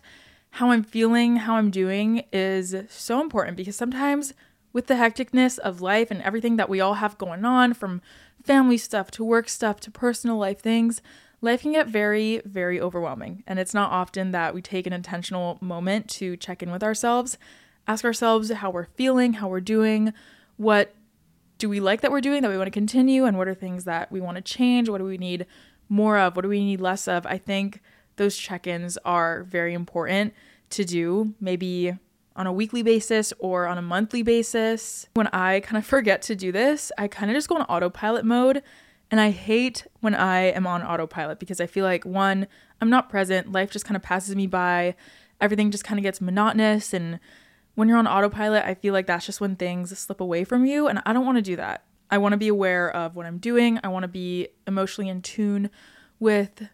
how 0.50 0.72
I'm 0.72 0.82
feeling, 0.82 1.36
how 1.36 1.58
I'm 1.58 1.70
doing 1.70 2.24
is 2.34 2.76
so 2.90 3.22
important 3.22 3.58
because 3.58 3.76
sometimes 3.76 4.34
with 4.74 4.88
the 4.88 4.96
hecticness 4.96 5.60
of 5.60 5.82
life 5.82 6.10
and 6.10 6.24
everything 6.24 6.56
that 6.56 6.68
we 6.68 6.82
all 6.82 6.96
have 6.96 7.20
going 7.20 7.46
on 7.46 7.76
from 7.76 8.02
family 8.42 8.80
stuff 8.80 9.12
to 9.12 9.24
work 9.24 9.50
stuff 9.50 9.80
to 9.82 9.92
personal 9.92 10.38
life 10.38 10.62
things, 10.62 11.04
life 11.42 11.62
can 11.62 11.74
get 11.74 11.88
very, 11.88 12.42
very 12.44 12.82
overwhelming. 12.82 13.44
And 13.46 13.60
it's 13.60 13.76
not 13.76 13.92
often 13.92 14.32
that 14.32 14.56
we 14.56 14.64
take 14.64 14.88
an 14.88 14.94
intentional 14.94 15.60
moment 15.62 16.10
to 16.12 16.36
check 16.38 16.64
in 16.64 16.72
with 16.72 16.84
ourselves, 16.84 17.38
ask 17.88 18.04
ourselves 18.06 18.52
how 18.52 18.70
we're 18.70 18.86
feeling, 18.96 19.34
how 19.34 19.48
we're 19.48 19.60
doing, 19.60 20.14
what 20.58 20.96
do 21.58 21.70
we 21.70 21.80
like 21.80 22.02
that 22.02 22.12
we're 22.12 22.22
doing 22.22 22.42
that 22.42 22.52
we 22.52 22.58
want 22.58 22.68
to 22.68 22.72
continue, 22.72 23.26
and 23.26 23.38
what 23.38 23.48
are 23.48 23.54
things 23.54 23.86
that 23.86 24.12
we 24.12 24.20
want 24.20 24.36
to 24.36 24.42
change? 24.42 24.90
What 24.90 24.98
do 24.98 25.06
we 25.06 25.18
need 25.18 25.46
more 25.88 26.18
of? 26.18 26.36
What 26.36 26.42
do 26.42 26.50
we 26.50 26.64
need 26.64 26.82
less 26.82 27.08
of? 27.08 27.26
I 27.26 27.38
think 27.38 27.82
those 28.18 28.38
check 28.38 28.68
ins 28.68 28.98
are 29.06 29.44
very 29.44 29.74
important 29.74 30.34
to 30.72 30.84
do, 30.84 31.34
maybe 31.40 31.94
on 32.36 32.48
a 32.48 32.52
weekly 32.52 32.84
basis 32.84 33.32
or 33.40 33.66
on 33.68 33.78
a 33.78 33.82
monthly 33.82 34.22
basis. 34.22 35.08
When 35.14 35.28
I 35.28 35.62
kind 35.62 35.78
of 35.78 35.86
forget 35.86 36.22
to 36.24 36.36
do 36.36 36.52
this, 36.52 36.92
I 36.98 37.08
kind 37.08 37.32
of 37.32 37.36
just 37.36 37.48
go 37.48 37.56
on 37.56 37.62
autopilot 37.64 38.26
mode. 38.26 38.62
And 39.12 39.22
I 39.22 39.30
hate 39.30 39.86
when 40.02 40.16
I 40.16 40.46
am 40.46 40.66
on 40.66 40.82
autopilot 40.82 41.40
because 41.40 41.62
I 41.62 41.68
feel 41.68 41.86
like, 41.86 42.06
one, 42.06 42.48
I'm 42.82 42.90
not 42.90 43.10
present. 43.10 43.52
Life 43.52 43.72
just 43.72 43.86
kind 43.86 43.96
of 43.96 44.02
passes 44.02 44.36
me 44.36 44.48
by. 44.48 44.96
Everything 45.40 45.72
just 45.72 45.86
kind 45.86 46.00
of 46.00 46.04
gets 46.04 46.20
monotonous. 46.20 46.94
And 46.94 47.20
when 47.76 47.88
you're 47.88 47.98
on 47.98 48.08
autopilot, 48.08 48.66
I 48.66 48.74
feel 48.74 48.94
like 48.94 49.08
that's 49.08 49.26
just 49.26 49.42
when 49.42 49.56
things 49.56 49.98
slip 49.98 50.20
away 50.20 50.44
from 50.44 50.66
you. 50.66 50.88
And 50.88 51.02
I 51.06 51.14
don't 51.14 51.26
want 51.26 51.38
to 51.38 51.42
do 51.42 51.56
that. 51.58 51.84
I 52.10 52.18
want 52.18 52.34
to 52.34 52.38
be 52.38 52.48
aware 52.48 52.90
of 52.90 53.16
what 53.16 53.26
I'm 53.26 53.38
doing. 53.38 53.80
I 53.84 53.90
want 53.90 54.04
to 54.04 54.08
be 54.08 54.48
emotionally 54.68 55.10
in 55.10 55.22
tune 55.22 55.70
with 56.20 56.68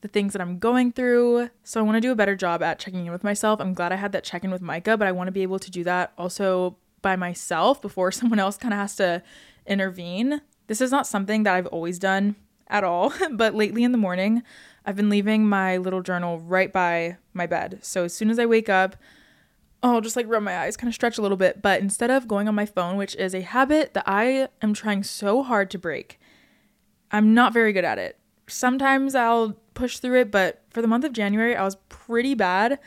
the 0.00 0.08
things 0.08 0.32
that 0.32 0.42
I'm 0.42 0.58
going 0.58 0.92
through. 0.92 1.50
So 1.64 1.80
I 1.80 1.82
want 1.82 1.96
to 1.96 2.00
do 2.00 2.12
a 2.12 2.16
better 2.16 2.36
job 2.36 2.62
at 2.62 2.78
checking 2.78 3.06
in 3.06 3.12
with 3.12 3.24
myself. 3.24 3.60
I'm 3.60 3.74
glad 3.74 3.92
I 3.92 3.96
had 3.96 4.12
that 4.12 4.24
check 4.24 4.44
in 4.44 4.50
with 4.50 4.62
Micah, 4.62 4.96
but 4.96 5.08
I 5.08 5.12
want 5.12 5.28
to 5.28 5.32
be 5.32 5.42
able 5.42 5.58
to 5.58 5.70
do 5.70 5.84
that 5.84 6.12
also 6.16 6.76
by 7.02 7.16
myself 7.16 7.82
before 7.82 8.12
someone 8.12 8.38
else 8.38 8.56
kind 8.56 8.72
of 8.72 8.78
has 8.78 8.96
to 8.96 9.22
intervene. 9.66 10.40
This 10.68 10.80
is 10.80 10.90
not 10.90 11.06
something 11.06 11.42
that 11.42 11.54
I've 11.54 11.66
always 11.66 11.98
done 11.98 12.36
at 12.68 12.84
all, 12.84 13.12
but 13.32 13.54
lately 13.54 13.84
in 13.84 13.92
the 13.92 13.98
morning, 13.98 14.42
I've 14.84 14.96
been 14.96 15.10
leaving 15.10 15.48
my 15.48 15.76
little 15.76 16.02
journal 16.02 16.40
right 16.40 16.72
by 16.72 17.16
my 17.34 17.46
bed. 17.46 17.80
So 17.82 18.04
as 18.04 18.14
soon 18.14 18.30
as 18.30 18.38
I 18.38 18.46
wake 18.46 18.68
up, 18.68 18.96
I'll 19.94 20.00
just 20.00 20.16
like 20.16 20.28
rub 20.28 20.42
my 20.42 20.58
eyes, 20.58 20.76
kind 20.76 20.88
of 20.88 20.94
stretch 20.94 21.18
a 21.18 21.22
little 21.22 21.36
bit. 21.36 21.62
But 21.62 21.80
instead 21.80 22.10
of 22.10 22.28
going 22.28 22.48
on 22.48 22.54
my 22.54 22.66
phone, 22.66 22.96
which 22.96 23.14
is 23.16 23.34
a 23.34 23.42
habit 23.42 23.94
that 23.94 24.04
I 24.06 24.48
am 24.62 24.74
trying 24.74 25.02
so 25.02 25.42
hard 25.42 25.70
to 25.70 25.78
break, 25.78 26.18
I'm 27.10 27.34
not 27.34 27.52
very 27.52 27.72
good 27.72 27.84
at 27.84 27.98
it. 27.98 28.18
Sometimes 28.48 29.14
I'll 29.14 29.56
push 29.74 29.98
through 29.98 30.20
it, 30.20 30.30
but 30.30 30.62
for 30.70 30.82
the 30.82 30.88
month 30.88 31.04
of 31.04 31.12
January, 31.12 31.56
I 31.56 31.64
was 31.64 31.76
pretty 31.88 32.34
bad 32.34 32.78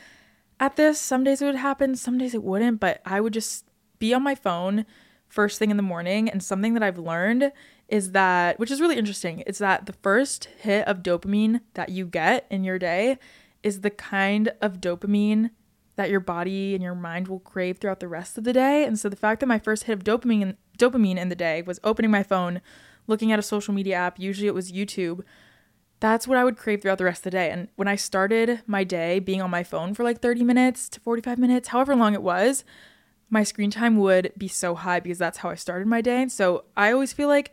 at 0.58 0.76
this. 0.76 1.00
Some 1.00 1.24
days 1.24 1.42
it 1.42 1.46
would 1.46 1.54
happen, 1.56 1.94
some 1.94 2.18
days 2.18 2.34
it 2.34 2.42
wouldn't, 2.42 2.80
but 2.80 3.00
I 3.04 3.20
would 3.20 3.32
just 3.32 3.64
be 3.98 4.14
on 4.14 4.22
my 4.22 4.34
phone 4.34 4.84
first 5.28 5.58
thing 5.58 5.70
in 5.70 5.76
the 5.76 5.82
morning. 5.82 6.28
And 6.28 6.42
something 6.42 6.74
that 6.74 6.82
I've 6.82 6.98
learned 6.98 7.52
is 7.88 8.12
that, 8.12 8.58
which 8.58 8.70
is 8.70 8.80
really 8.80 8.96
interesting, 8.96 9.40
is 9.40 9.58
that 9.58 9.86
the 9.86 9.92
first 9.94 10.46
hit 10.58 10.86
of 10.86 11.02
dopamine 11.02 11.60
that 11.74 11.88
you 11.88 12.06
get 12.06 12.46
in 12.50 12.64
your 12.64 12.78
day 12.78 13.18
is 13.62 13.80
the 13.80 13.90
kind 13.90 14.52
of 14.60 14.80
dopamine 14.80 15.50
that 15.96 16.10
your 16.10 16.20
body 16.20 16.74
and 16.74 16.82
your 16.82 16.94
mind 16.94 17.28
will 17.28 17.40
crave 17.40 17.78
throughout 17.78 18.00
the 18.00 18.08
rest 18.08 18.38
of 18.38 18.44
the 18.44 18.52
day. 18.52 18.84
And 18.84 18.98
so 18.98 19.08
the 19.08 19.16
fact 19.16 19.40
that 19.40 19.46
my 19.46 19.58
first 19.58 19.84
hit 19.84 19.92
of 19.92 20.04
dopamine 20.04 20.56
dopamine 20.78 21.18
in 21.18 21.28
the 21.28 21.34
day 21.34 21.62
was 21.62 21.78
opening 21.84 22.10
my 22.10 22.22
phone, 22.22 22.60
looking 23.06 23.32
at 23.32 23.38
a 23.38 23.42
social 23.42 23.74
media 23.74 23.96
app, 23.96 24.18
usually 24.18 24.48
it 24.48 24.54
was 24.54 24.72
YouTube, 24.72 25.22
that's 26.00 26.26
what 26.26 26.38
I 26.38 26.44
would 26.44 26.56
crave 26.56 26.80
throughout 26.80 26.98
the 26.98 27.04
rest 27.04 27.20
of 27.20 27.24
the 27.24 27.30
day. 27.30 27.50
And 27.50 27.68
when 27.76 27.86
I 27.86 27.96
started 27.96 28.62
my 28.66 28.84
day 28.84 29.18
being 29.18 29.42
on 29.42 29.50
my 29.50 29.62
phone 29.62 29.92
for 29.94 30.02
like 30.02 30.20
30 30.20 30.42
minutes 30.42 30.88
to 30.90 31.00
45 31.00 31.38
minutes, 31.38 31.68
however 31.68 31.94
long 31.94 32.14
it 32.14 32.22
was, 32.22 32.64
my 33.28 33.44
screen 33.44 33.70
time 33.70 33.96
would 33.98 34.32
be 34.36 34.48
so 34.48 34.74
high 34.74 34.98
because 35.00 35.18
that's 35.18 35.38
how 35.38 35.50
I 35.50 35.54
started 35.54 35.86
my 35.86 36.00
day. 36.00 36.26
So 36.28 36.64
I 36.76 36.90
always 36.90 37.12
feel 37.12 37.28
like 37.28 37.52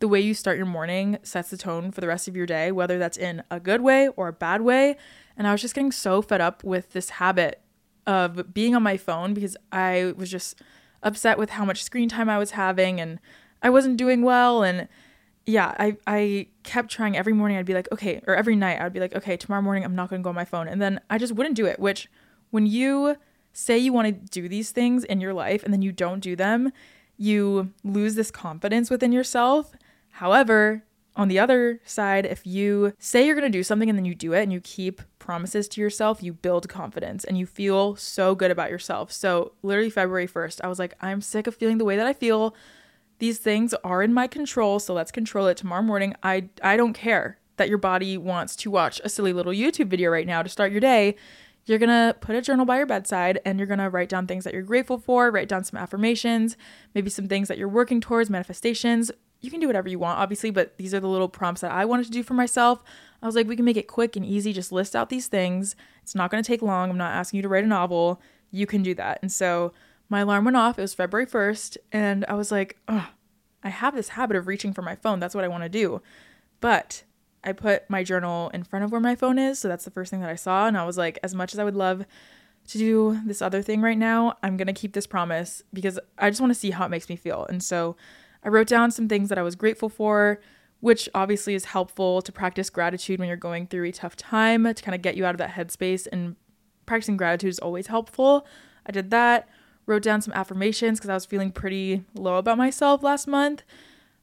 the 0.00 0.06
way 0.06 0.20
you 0.20 0.34
start 0.34 0.58
your 0.58 0.66
morning 0.66 1.18
sets 1.22 1.50
the 1.50 1.56
tone 1.56 1.90
for 1.90 2.00
the 2.00 2.06
rest 2.06 2.28
of 2.28 2.36
your 2.36 2.46
day, 2.46 2.70
whether 2.70 2.98
that's 2.98 3.18
in 3.18 3.42
a 3.50 3.58
good 3.58 3.80
way 3.80 4.08
or 4.08 4.28
a 4.28 4.32
bad 4.32 4.60
way. 4.60 4.96
And 5.36 5.46
I 5.48 5.52
was 5.52 5.62
just 5.62 5.74
getting 5.74 5.90
so 5.90 6.22
fed 6.22 6.40
up 6.40 6.62
with 6.62 6.92
this 6.92 7.10
habit 7.10 7.60
of 8.08 8.52
being 8.52 8.74
on 8.74 8.82
my 8.82 8.96
phone 8.96 9.34
because 9.34 9.56
I 9.70 10.14
was 10.16 10.30
just 10.30 10.60
upset 11.02 11.38
with 11.38 11.50
how 11.50 11.64
much 11.64 11.84
screen 11.84 12.08
time 12.08 12.28
I 12.28 12.38
was 12.38 12.52
having 12.52 13.00
and 13.00 13.20
I 13.62 13.70
wasn't 13.70 13.98
doing 13.98 14.22
well 14.22 14.64
and 14.64 14.88
yeah, 15.46 15.74
I 15.78 15.96
I 16.06 16.48
kept 16.62 16.90
trying 16.90 17.16
every 17.16 17.32
morning. 17.32 17.56
I'd 17.56 17.64
be 17.64 17.72
like, 17.72 17.90
okay, 17.90 18.20
or 18.26 18.34
every 18.34 18.54
night 18.54 18.80
I'd 18.80 18.92
be 18.92 19.00
like, 19.00 19.14
okay, 19.14 19.34
tomorrow 19.34 19.62
morning 19.62 19.82
I'm 19.82 19.94
not 19.94 20.10
going 20.10 20.20
to 20.20 20.24
go 20.24 20.28
on 20.28 20.34
my 20.34 20.44
phone, 20.44 20.68
and 20.68 20.80
then 20.80 21.00
I 21.08 21.16
just 21.16 21.32
wouldn't 21.34 21.56
do 21.56 21.64
it. 21.64 21.80
Which, 21.80 22.10
when 22.50 22.66
you 22.66 23.16
say 23.54 23.78
you 23.78 23.90
want 23.92 24.08
to 24.08 24.12
do 24.12 24.46
these 24.46 24.72
things 24.72 25.04
in 25.04 25.22
your 25.22 25.32
life 25.32 25.62
and 25.62 25.72
then 25.72 25.80
you 25.80 25.90
don't 25.90 26.20
do 26.20 26.36
them, 26.36 26.70
you 27.16 27.72
lose 27.82 28.14
this 28.14 28.30
confidence 28.30 28.90
within 28.90 29.10
yourself. 29.10 29.74
However, 30.10 30.84
on 31.18 31.26
the 31.26 31.40
other 31.40 31.80
side, 31.84 32.24
if 32.24 32.46
you 32.46 32.92
say 33.00 33.26
you're 33.26 33.34
going 33.34 33.50
to 33.50 33.58
do 33.58 33.64
something 33.64 33.88
and 33.90 33.98
then 33.98 34.04
you 34.04 34.14
do 34.14 34.32
it 34.32 34.42
and 34.44 34.52
you 34.52 34.60
keep 34.60 35.02
promises 35.18 35.66
to 35.68 35.80
yourself, 35.80 36.22
you 36.22 36.32
build 36.32 36.68
confidence 36.68 37.24
and 37.24 37.36
you 37.36 37.44
feel 37.44 37.96
so 37.96 38.36
good 38.36 38.52
about 38.52 38.70
yourself. 38.70 39.10
So, 39.10 39.52
literally, 39.62 39.90
February 39.90 40.28
1st, 40.28 40.60
I 40.62 40.68
was 40.68 40.78
like, 40.78 40.94
I'm 41.00 41.20
sick 41.20 41.48
of 41.48 41.56
feeling 41.56 41.78
the 41.78 41.84
way 41.84 41.96
that 41.96 42.06
I 42.06 42.12
feel. 42.12 42.54
These 43.18 43.38
things 43.38 43.74
are 43.82 44.00
in 44.00 44.14
my 44.14 44.28
control, 44.28 44.78
so 44.78 44.94
let's 44.94 45.10
control 45.10 45.48
it 45.48 45.56
tomorrow 45.56 45.82
morning. 45.82 46.14
I, 46.22 46.50
I 46.62 46.76
don't 46.76 46.92
care 46.92 47.38
that 47.56 47.68
your 47.68 47.78
body 47.78 48.16
wants 48.16 48.54
to 48.54 48.70
watch 48.70 49.00
a 49.02 49.08
silly 49.08 49.32
little 49.32 49.52
YouTube 49.52 49.88
video 49.88 50.10
right 50.10 50.26
now 50.26 50.44
to 50.44 50.48
start 50.48 50.70
your 50.70 50.80
day. 50.80 51.16
You're 51.64 51.78
gonna 51.78 52.14
put 52.20 52.36
a 52.36 52.40
journal 52.40 52.64
by 52.64 52.76
your 52.76 52.86
bedside 52.86 53.40
and 53.44 53.58
you're 53.58 53.66
gonna 53.66 53.90
write 53.90 54.08
down 54.08 54.28
things 54.28 54.44
that 54.44 54.54
you're 54.54 54.62
grateful 54.62 54.98
for, 54.98 55.32
write 55.32 55.48
down 55.48 55.64
some 55.64 55.78
affirmations, 55.78 56.56
maybe 56.94 57.10
some 57.10 57.26
things 57.26 57.48
that 57.48 57.58
you're 57.58 57.68
working 57.68 58.00
towards, 58.00 58.30
manifestations. 58.30 59.10
You 59.40 59.50
can 59.50 59.60
do 59.60 59.66
whatever 59.66 59.88
you 59.88 59.98
want, 59.98 60.18
obviously, 60.18 60.50
but 60.50 60.76
these 60.78 60.92
are 60.92 61.00
the 61.00 61.08
little 61.08 61.28
prompts 61.28 61.60
that 61.60 61.70
I 61.70 61.84
wanted 61.84 62.06
to 62.06 62.12
do 62.12 62.22
for 62.22 62.34
myself. 62.34 62.82
I 63.22 63.26
was 63.26 63.36
like, 63.36 63.46
we 63.46 63.56
can 63.56 63.64
make 63.64 63.76
it 63.76 63.86
quick 63.86 64.16
and 64.16 64.24
easy. 64.24 64.52
Just 64.52 64.72
list 64.72 64.96
out 64.96 65.10
these 65.10 65.28
things. 65.28 65.76
It's 66.02 66.14
not 66.14 66.30
gonna 66.30 66.42
take 66.42 66.62
long. 66.62 66.90
I'm 66.90 66.96
not 66.96 67.12
asking 67.12 67.38
you 67.38 67.42
to 67.42 67.48
write 67.48 67.64
a 67.64 67.68
novel. 67.68 68.20
You 68.50 68.66
can 68.66 68.82
do 68.82 68.94
that. 68.94 69.18
And 69.22 69.30
so 69.30 69.72
my 70.08 70.20
alarm 70.20 70.44
went 70.44 70.56
off. 70.56 70.78
It 70.78 70.82
was 70.82 70.94
February 70.94 71.26
1st, 71.26 71.76
and 71.92 72.24
I 72.28 72.34
was 72.34 72.50
like, 72.50 72.78
oh, 72.88 73.10
I 73.62 73.68
have 73.68 73.94
this 73.94 74.10
habit 74.10 74.36
of 74.36 74.46
reaching 74.46 74.72
for 74.72 74.82
my 74.82 74.96
phone. 74.96 75.20
That's 75.20 75.34
what 75.34 75.44
I 75.44 75.48
wanna 75.48 75.68
do. 75.68 76.02
But 76.60 77.04
I 77.44 77.52
put 77.52 77.88
my 77.88 78.02
journal 78.02 78.50
in 78.50 78.64
front 78.64 78.84
of 78.84 78.92
where 78.92 79.00
my 79.00 79.14
phone 79.14 79.38
is. 79.38 79.58
So 79.58 79.68
that's 79.68 79.84
the 79.84 79.90
first 79.90 80.10
thing 80.10 80.20
that 80.20 80.30
I 80.30 80.34
saw. 80.34 80.66
And 80.66 80.76
I 80.76 80.84
was 80.84 80.98
like, 80.98 81.18
as 81.22 81.34
much 81.34 81.52
as 81.52 81.60
I 81.60 81.64
would 81.64 81.76
love 81.76 82.04
to 82.68 82.78
do 82.78 83.20
this 83.24 83.40
other 83.40 83.62
thing 83.62 83.80
right 83.80 83.96
now, 83.96 84.36
I'm 84.42 84.56
going 84.56 84.66
to 84.66 84.72
keep 84.72 84.92
this 84.92 85.06
promise 85.06 85.62
because 85.72 85.98
I 86.18 86.30
just 86.30 86.40
want 86.40 86.50
to 86.50 86.58
see 86.58 86.70
how 86.70 86.84
it 86.84 86.90
makes 86.90 87.08
me 87.08 87.16
feel. 87.16 87.46
And 87.46 87.62
so 87.62 87.96
I 88.44 88.48
wrote 88.48 88.68
down 88.68 88.90
some 88.90 89.08
things 89.08 89.28
that 89.28 89.38
I 89.38 89.42
was 89.42 89.56
grateful 89.56 89.88
for, 89.88 90.40
which 90.80 91.08
obviously 91.14 91.54
is 91.54 91.66
helpful 91.66 92.22
to 92.22 92.32
practice 92.32 92.70
gratitude 92.70 93.18
when 93.18 93.28
you're 93.28 93.36
going 93.36 93.66
through 93.66 93.84
a 93.84 93.92
tough 93.92 94.16
time 94.16 94.64
to 94.64 94.82
kind 94.82 94.94
of 94.94 95.02
get 95.02 95.16
you 95.16 95.26
out 95.26 95.34
of 95.34 95.38
that 95.38 95.50
headspace. 95.50 96.06
And 96.10 96.36
practicing 96.86 97.16
gratitude 97.16 97.50
is 97.50 97.58
always 97.58 97.88
helpful. 97.88 98.46
I 98.86 98.92
did 98.92 99.10
that. 99.10 99.48
Wrote 99.86 100.02
down 100.02 100.20
some 100.20 100.34
affirmations 100.34 100.98
because 100.98 101.10
I 101.10 101.14
was 101.14 101.24
feeling 101.24 101.50
pretty 101.50 102.04
low 102.14 102.36
about 102.36 102.58
myself 102.58 103.02
last 103.02 103.26
month. 103.26 103.62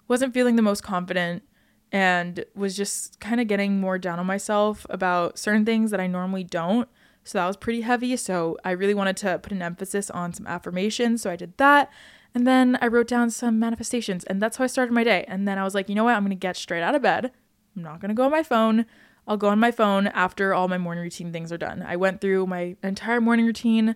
Wasn't 0.08 0.34
feeling 0.34 0.56
the 0.56 0.62
most 0.62 0.82
confident 0.82 1.44
and 1.92 2.46
was 2.56 2.76
just 2.76 3.20
kind 3.20 3.42
of 3.42 3.48
getting 3.48 3.80
more 3.80 3.98
down 3.98 4.20
on 4.20 4.26
myself 4.26 4.86
about 4.90 5.38
certain 5.38 5.66
things 5.66 5.92
that 5.92 6.00
I 6.00 6.08
normally 6.08 6.44
don't. 6.44 6.88
So 7.24 7.40
that 7.40 7.48
was 7.48 7.58
pretty 7.58 7.82
heavy. 7.82 8.16
So 8.18 8.58
I 8.64 8.72
really 8.72 8.94
wanted 8.94 9.18
to 9.18 9.40
put 9.40 9.52
an 9.52 9.62
emphasis 9.62 10.10
on 10.12 10.34
some 10.34 10.46
affirmations. 10.46 11.24
So 11.24 11.32
I 11.32 11.36
did 11.36 11.58
that. 11.58 11.90
And 12.36 12.46
then 12.46 12.78
I 12.82 12.88
wrote 12.88 13.08
down 13.08 13.32
some 13.32 13.60
manifestations. 13.60 14.26
And 14.26 14.42
that's 14.42 14.58
how 14.58 14.66
I 14.66 14.68
started 14.68 14.94
my 14.94 15.06
day. 15.06 15.24
And 15.28 15.48
then 15.48 15.58
I 15.58 15.64
was 15.64 15.74
like, 15.74 15.88
you 15.88 15.96
know 15.96 16.04
what? 16.04 16.16
I'm 16.16 16.28
to 16.28 16.36
get 16.36 16.58
straight 16.58 16.84
out 16.84 16.94
of 16.94 17.02
bed. 17.02 17.32
I'm 17.76 17.82
not 17.82 18.02
to 18.02 18.14
go 18.14 18.26
on 18.26 18.32
my 18.32 18.44
phone. 18.44 18.86
I'll 19.26 19.38
go 19.38 19.48
on 19.48 19.60
my 19.60 19.72
phone 19.72 20.08
after 20.08 20.54
all 20.54 20.68
my 20.68 20.78
morning 20.78 21.04
routine 21.04 21.32
things 21.32 21.52
are 21.52 21.58
done. 21.58 21.82
I 21.82 21.96
went 21.96 22.22
through 22.22 22.46
my 22.46 22.76
entire 22.84 23.22
morning 23.22 23.46
routine 23.46 23.96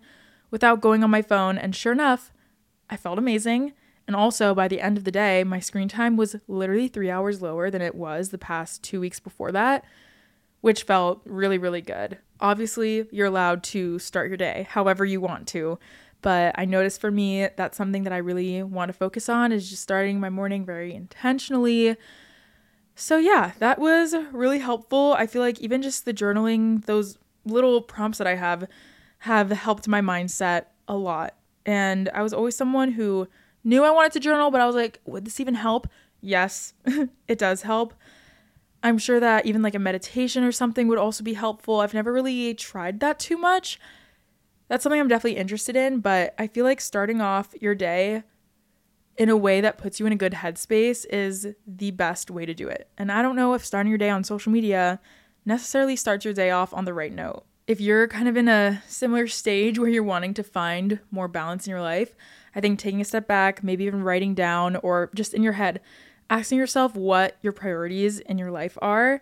without 0.51 0.81
going 0.81 1.03
on 1.03 1.11
my 1.11 1.21
phone. 1.21 1.57
And 1.57 1.75
sure 1.75 1.91
enough, 1.91 2.31
I 2.89 2.97
felt 2.97 3.19
amazing. 3.19 3.73
And 4.07 4.15
also, 4.15 4.55
by 4.55 4.67
the 4.67 4.81
end 4.81 4.97
of 4.97 5.03
the 5.03 5.11
day, 5.11 5.43
my 5.43 5.59
screen 5.59 5.87
time 5.87 6.17
was 6.17 6.37
literally 6.47 6.87
three 6.87 7.11
hours 7.11 7.41
lower 7.41 7.69
than 7.69 7.81
it 7.81 7.93
was 7.93 8.29
the 8.29 8.39
past 8.39 8.81
two 8.81 8.99
weeks 8.99 9.19
before 9.19 9.51
that, 9.51 9.85
which 10.61 10.83
felt 10.83 11.21
really, 11.25 11.59
really 11.59 11.81
good. 11.81 12.17
Obviously, 12.39 13.05
you're 13.11 13.27
allowed 13.27 13.63
to 13.65 13.99
start 13.99 14.29
your 14.29 14.37
day 14.37 14.65
however 14.71 15.05
you 15.05 15.21
want 15.21 15.47
to. 15.49 15.77
But 16.21 16.55
I 16.57 16.65
noticed 16.65 16.99
for 16.99 17.11
me, 17.11 17.47
that's 17.55 17.77
something 17.77 18.03
that 18.03 18.13
I 18.13 18.17
really 18.17 18.61
want 18.63 18.89
to 18.89 18.93
focus 18.93 19.29
on 19.29 19.51
is 19.51 19.69
just 19.69 19.81
starting 19.81 20.19
my 20.19 20.29
morning 20.29 20.65
very 20.65 20.93
intentionally. 20.93 21.95
So, 22.95 23.17
yeah, 23.17 23.53
that 23.59 23.79
was 23.79 24.13
really 24.33 24.59
helpful. 24.59 25.15
I 25.17 25.27
feel 25.27 25.41
like 25.41 25.59
even 25.61 25.81
just 25.81 26.03
the 26.03 26.13
journaling, 26.13 26.85
those 26.85 27.17
little 27.45 27.81
prompts 27.81 28.17
that 28.17 28.27
I 28.27 28.35
have, 28.35 28.67
have 29.19 29.49
helped 29.51 29.87
my 29.87 30.01
mindset 30.01 30.65
a 30.87 30.95
lot. 30.95 31.35
And 31.65 32.09
I 32.13 32.21
was 32.21 32.33
always 32.33 32.55
someone 32.55 32.91
who 32.91 33.27
knew 33.63 33.83
I 33.83 33.91
wanted 33.91 34.11
to 34.13 34.19
journal, 34.19 34.51
but 34.51 34.59
I 34.59 34.65
was 34.65 34.75
like, 34.75 34.99
would 35.05 35.25
this 35.25 35.39
even 35.39 35.55
help? 35.55 35.87
Yes, 36.21 36.73
it 37.27 37.37
does 37.37 37.61
help. 37.61 37.93
I'm 38.81 38.97
sure 38.97 39.19
that 39.19 39.45
even 39.45 39.61
like 39.61 39.75
a 39.75 39.79
meditation 39.79 40.43
or 40.43 40.51
something 40.51 40.87
would 40.87 40.97
also 40.97 41.23
be 41.23 41.33
helpful. 41.33 41.79
I've 41.79 41.93
never 41.93 42.13
really 42.13 42.53
tried 42.53 42.99
that 43.01 43.19
too 43.19 43.37
much. 43.37 43.79
That's 44.69 44.83
something 44.83 45.01
I'm 45.01 45.07
definitely 45.07 45.39
interested 45.39 45.75
in, 45.75 45.99
but 45.99 46.33
I 46.37 46.47
feel 46.47 46.63
like 46.63 46.79
starting 46.79 47.19
off 47.21 47.53
your 47.59 47.75
day 47.75 48.23
in 49.17 49.27
a 49.27 49.35
way 49.35 49.59
that 49.59 49.77
puts 49.77 49.99
you 49.99 50.05
in 50.05 50.13
a 50.13 50.15
good 50.15 50.31
headspace 50.33 51.05
is 51.09 51.47
the 51.67 51.91
best 51.91 52.31
way 52.31 52.45
to 52.45 52.53
do 52.53 52.69
it. 52.69 52.87
And 52.97 53.11
I 53.11 53.21
don't 53.21 53.35
know 53.35 53.53
if 53.53 53.65
starting 53.65 53.89
your 53.89 53.97
day 53.97 54.09
on 54.09 54.23
social 54.23 54.51
media 54.51 55.01
necessarily 55.43 55.95
starts 55.95 56.23
your 56.23 56.33
day 56.33 56.51
off 56.51 56.73
on 56.73 56.85
the 56.85 56.93
right 56.93 57.11
note. 57.11 57.43
If 57.67 57.81
you're 57.81 58.07
kind 58.07 58.27
of 58.27 58.37
in 58.37 58.47
a 58.47 58.81
similar 58.87 59.27
stage 59.27 59.77
where 59.77 59.89
you're 59.89 60.03
wanting 60.03 60.33
to 60.35 60.43
find 60.43 60.99
more 61.11 61.27
balance 61.27 61.67
in 61.67 61.71
your 61.71 61.81
life, 61.81 62.15
I 62.55 62.61
think 62.61 62.79
taking 62.79 63.01
a 63.01 63.05
step 63.05 63.27
back, 63.27 63.63
maybe 63.63 63.83
even 63.83 64.03
writing 64.03 64.33
down 64.33 64.77
or 64.77 65.11
just 65.13 65.33
in 65.33 65.43
your 65.43 65.53
head, 65.53 65.81
asking 66.29 66.57
yourself 66.57 66.95
what 66.95 67.37
your 67.41 67.53
priorities 67.53 68.19
in 68.19 68.37
your 68.37 68.51
life 68.51 68.77
are, 68.81 69.21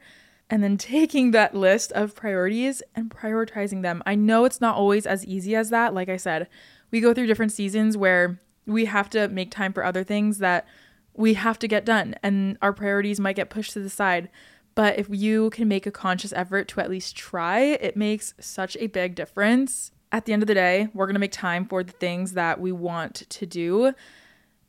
and 0.49 0.63
then 0.63 0.77
taking 0.77 1.31
that 1.31 1.53
list 1.53 1.91
of 1.91 2.15
priorities 2.15 2.81
and 2.95 3.09
prioritizing 3.09 3.81
them. 3.81 4.01
I 4.05 4.15
know 4.15 4.45
it's 4.45 4.61
not 4.61 4.75
always 4.75 5.05
as 5.05 5.25
easy 5.25 5.55
as 5.55 5.69
that. 5.69 5.93
Like 5.93 6.09
I 6.09 6.17
said, 6.17 6.47
we 6.91 7.01
go 7.01 7.13
through 7.13 7.27
different 7.27 7.51
seasons 7.51 7.97
where 7.97 8.39
we 8.65 8.85
have 8.85 9.09
to 9.11 9.27
make 9.27 9.51
time 9.51 9.73
for 9.73 9.83
other 9.83 10.03
things 10.03 10.39
that 10.39 10.65
we 11.13 11.33
have 11.33 11.57
to 11.59 11.67
get 11.67 11.83
done, 11.83 12.15
and 12.21 12.57
our 12.61 12.71
priorities 12.71 13.19
might 13.19 13.35
get 13.35 13.49
pushed 13.49 13.73
to 13.73 13.79
the 13.79 13.89
side. 13.89 14.29
But 14.75 14.99
if 14.99 15.07
you 15.09 15.49
can 15.49 15.67
make 15.67 15.87
a 15.87 15.91
conscious 15.91 16.31
effort 16.33 16.67
to 16.69 16.79
at 16.79 16.89
least 16.89 17.15
try, 17.15 17.59
it 17.59 17.97
makes 17.97 18.35
such 18.39 18.77
a 18.79 18.87
big 18.87 19.15
difference 19.15 19.91
at 20.11 20.25
the 20.25 20.33
end 20.33 20.43
of 20.43 20.47
the 20.47 20.53
day, 20.53 20.87
we're 20.93 21.11
to 21.11 21.19
make 21.19 21.31
time 21.31 21.65
for 21.65 21.83
the 21.83 21.91
things 21.91 22.33
that 22.33 22.59
we 22.59 22.71
want 22.71 23.15
to 23.29 23.45
do. 23.45 23.93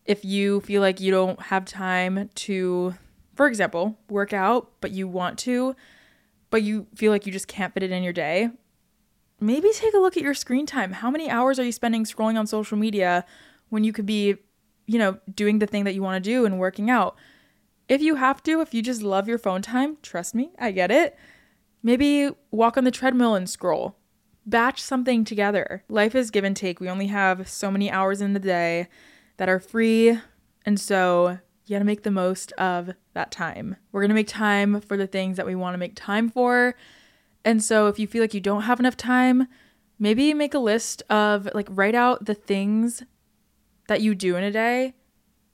If 0.04 0.24
you 0.24 0.60
feel 0.62 0.80
like 0.80 1.00
you 1.00 1.12
don't 1.12 1.40
have 1.40 1.64
time 1.64 2.30
to, 2.36 2.94
for 3.38 3.46
example, 3.46 3.96
work 4.10 4.32
out, 4.32 4.72
but 4.80 4.90
you 4.90 5.08
want 5.08 5.38
to, 5.38 5.74
but 6.50 6.62
you 6.62 6.88
feel 6.96 7.12
like 7.12 7.24
you 7.24 7.32
just 7.32 7.48
can't 7.48 7.72
fit 7.72 7.84
it 7.84 7.92
in 7.92 8.02
your 8.02 8.12
day, 8.12 8.50
maybe 9.40 9.70
take 9.72 9.94
a 9.94 9.98
look 9.98 10.16
at 10.16 10.24
your 10.24 10.34
screen 10.34 10.66
time. 10.66 10.90
How 10.92 11.08
many 11.08 11.30
hours 11.30 11.60
are 11.60 11.64
you 11.64 11.70
spending 11.70 12.04
scrolling 12.04 12.36
on 12.36 12.48
social 12.48 12.76
media 12.76 13.24
when 13.68 13.84
you 13.84 13.92
could 13.92 14.06
be, 14.06 14.36
you 14.86 14.98
know, 14.98 15.18
doing 15.32 15.60
the 15.60 15.66
thing 15.66 15.84
that 15.84 15.94
you 15.94 16.02
want 16.02 16.22
to 16.22 16.30
do 16.30 16.44
and 16.44 16.58
working 16.58 16.90
out? 16.90 17.16
If 17.88 18.02
you 18.02 18.16
have 18.16 18.42
to, 18.42 18.60
if 18.60 18.74
you 18.74 18.82
just 18.82 19.02
love 19.02 19.28
your 19.28 19.38
phone 19.38 19.62
time, 19.62 19.98
trust 20.02 20.34
me, 20.34 20.50
I 20.58 20.72
get 20.72 20.90
it. 20.90 21.16
Maybe 21.82 22.30
walk 22.50 22.76
on 22.76 22.82
the 22.82 22.90
treadmill 22.90 23.34
and 23.34 23.48
scroll 23.48 23.96
batch 24.44 24.82
something 24.82 25.24
together. 25.24 25.84
Life 25.90 26.14
is 26.14 26.30
give 26.30 26.42
and 26.42 26.56
take. 26.56 26.80
We 26.80 26.88
only 26.88 27.08
have 27.08 27.48
so 27.48 27.70
many 27.70 27.90
hours 27.90 28.22
in 28.22 28.32
the 28.32 28.40
day 28.40 28.88
that 29.36 29.48
are 29.48 29.60
free. 29.60 30.18
And 30.64 30.80
so 30.80 31.38
you 31.68 31.74
got 31.74 31.80
to 31.80 31.84
make 31.84 32.02
the 32.02 32.10
most 32.10 32.52
of 32.52 32.90
that 33.14 33.30
time. 33.30 33.76
We're 33.92 34.00
going 34.00 34.08
to 34.08 34.14
make 34.14 34.28
time 34.28 34.80
for 34.80 34.96
the 34.96 35.06
things 35.06 35.36
that 35.36 35.46
we 35.46 35.54
want 35.54 35.74
to 35.74 35.78
make 35.78 35.94
time 35.94 36.30
for. 36.30 36.74
And 37.44 37.62
so 37.62 37.88
if 37.88 37.98
you 37.98 38.06
feel 38.06 38.22
like 38.22 38.34
you 38.34 38.40
don't 38.40 38.62
have 38.62 38.80
enough 38.80 38.96
time, 38.96 39.48
maybe 39.98 40.32
make 40.32 40.54
a 40.54 40.58
list 40.58 41.02
of 41.10 41.48
like 41.54 41.66
write 41.70 41.94
out 41.94 42.24
the 42.24 42.34
things 42.34 43.02
that 43.88 44.00
you 44.00 44.14
do 44.14 44.36
in 44.36 44.44
a 44.44 44.50
day 44.50 44.94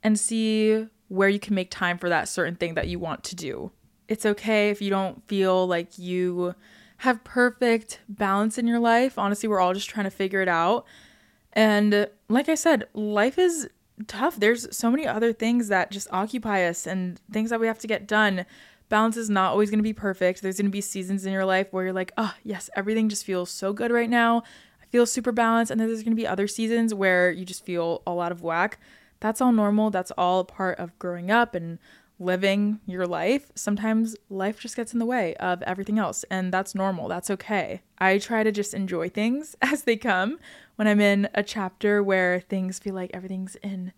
and 0.02 0.18
see 0.18 0.86
where 1.08 1.28
you 1.28 1.38
can 1.38 1.54
make 1.54 1.70
time 1.70 1.98
for 1.98 2.08
that 2.08 2.28
certain 2.28 2.56
thing 2.56 2.74
that 2.74 2.88
you 2.88 2.98
want 2.98 3.24
to 3.24 3.34
do. 3.34 3.72
It's 4.08 4.26
okay 4.26 4.70
if 4.70 4.82
you 4.82 4.90
don't 4.90 5.26
feel 5.26 5.66
like 5.66 5.98
you 5.98 6.54
have 6.98 7.24
perfect 7.24 8.00
balance 8.08 8.58
in 8.58 8.66
your 8.66 8.78
life. 8.78 9.18
Honestly, 9.18 9.48
we're 9.48 9.60
all 9.60 9.74
just 9.74 9.90
trying 9.90 10.04
to 10.04 10.10
figure 10.10 10.42
it 10.42 10.48
out. 10.48 10.84
And 11.52 12.08
like 12.28 12.48
I 12.48 12.54
said, 12.54 12.84
life 12.94 13.38
is 13.38 13.68
tough. 14.06 14.36
There's 14.36 14.74
so 14.76 14.90
many 14.90 15.06
other 15.06 15.32
things 15.32 15.68
that 15.68 15.90
just 15.90 16.08
occupy 16.10 16.64
us 16.64 16.86
and 16.86 17.20
things 17.30 17.50
that 17.50 17.60
we 17.60 17.66
have 17.66 17.78
to 17.80 17.86
get 17.86 18.06
done. 18.06 18.46
Balance 18.88 19.16
is 19.16 19.30
not 19.30 19.52
always 19.52 19.70
going 19.70 19.78
to 19.78 19.84
be 19.84 19.92
perfect. 19.92 20.42
There's 20.42 20.56
going 20.56 20.66
to 20.66 20.70
be 20.70 20.80
seasons 20.80 21.24
in 21.24 21.32
your 21.32 21.44
life 21.44 21.68
where 21.72 21.84
you're 21.84 21.92
like, 21.92 22.12
oh, 22.16 22.34
yes, 22.42 22.68
everything 22.76 23.08
just 23.08 23.24
feels 23.24 23.50
so 23.50 23.72
good 23.72 23.90
right 23.90 24.10
now. 24.10 24.42
I 24.82 24.86
feel 24.86 25.06
super 25.06 25.32
balanced. 25.32 25.70
And 25.70 25.80
then 25.80 25.88
there's 25.88 26.02
going 26.02 26.16
to 26.16 26.20
be 26.20 26.26
other 26.26 26.46
seasons 26.46 26.92
where 26.92 27.30
you 27.30 27.44
just 27.44 27.64
feel 27.64 28.02
a 28.06 28.12
lot 28.12 28.32
of 28.32 28.42
whack. 28.42 28.78
That's 29.20 29.40
all 29.40 29.52
normal. 29.52 29.90
That's 29.90 30.10
all 30.18 30.44
part 30.44 30.78
of 30.78 30.98
growing 30.98 31.30
up 31.30 31.54
and 31.54 31.78
living 32.18 32.80
your 32.86 33.06
life, 33.06 33.50
sometimes 33.54 34.16
life 34.28 34.60
just 34.60 34.76
gets 34.76 34.92
in 34.92 34.98
the 34.98 35.06
way 35.06 35.34
of 35.36 35.62
everything 35.62 35.98
else, 35.98 36.24
and 36.30 36.52
that's 36.52 36.74
normal. 36.74 37.08
That's 37.08 37.30
okay. 37.30 37.82
I 37.98 38.18
try 38.18 38.42
to 38.42 38.52
just 38.52 38.74
enjoy 38.74 39.08
things 39.08 39.56
as 39.62 39.82
they 39.82 39.96
come 39.96 40.38
when 40.76 40.88
I'm 40.88 41.00
in 41.00 41.28
a 41.34 41.42
chapter 41.42 42.02
where 42.02 42.40
things 42.40 42.78
feel 42.78 42.94
like 42.94 43.10
everything's 43.12 43.56
in 43.56 43.92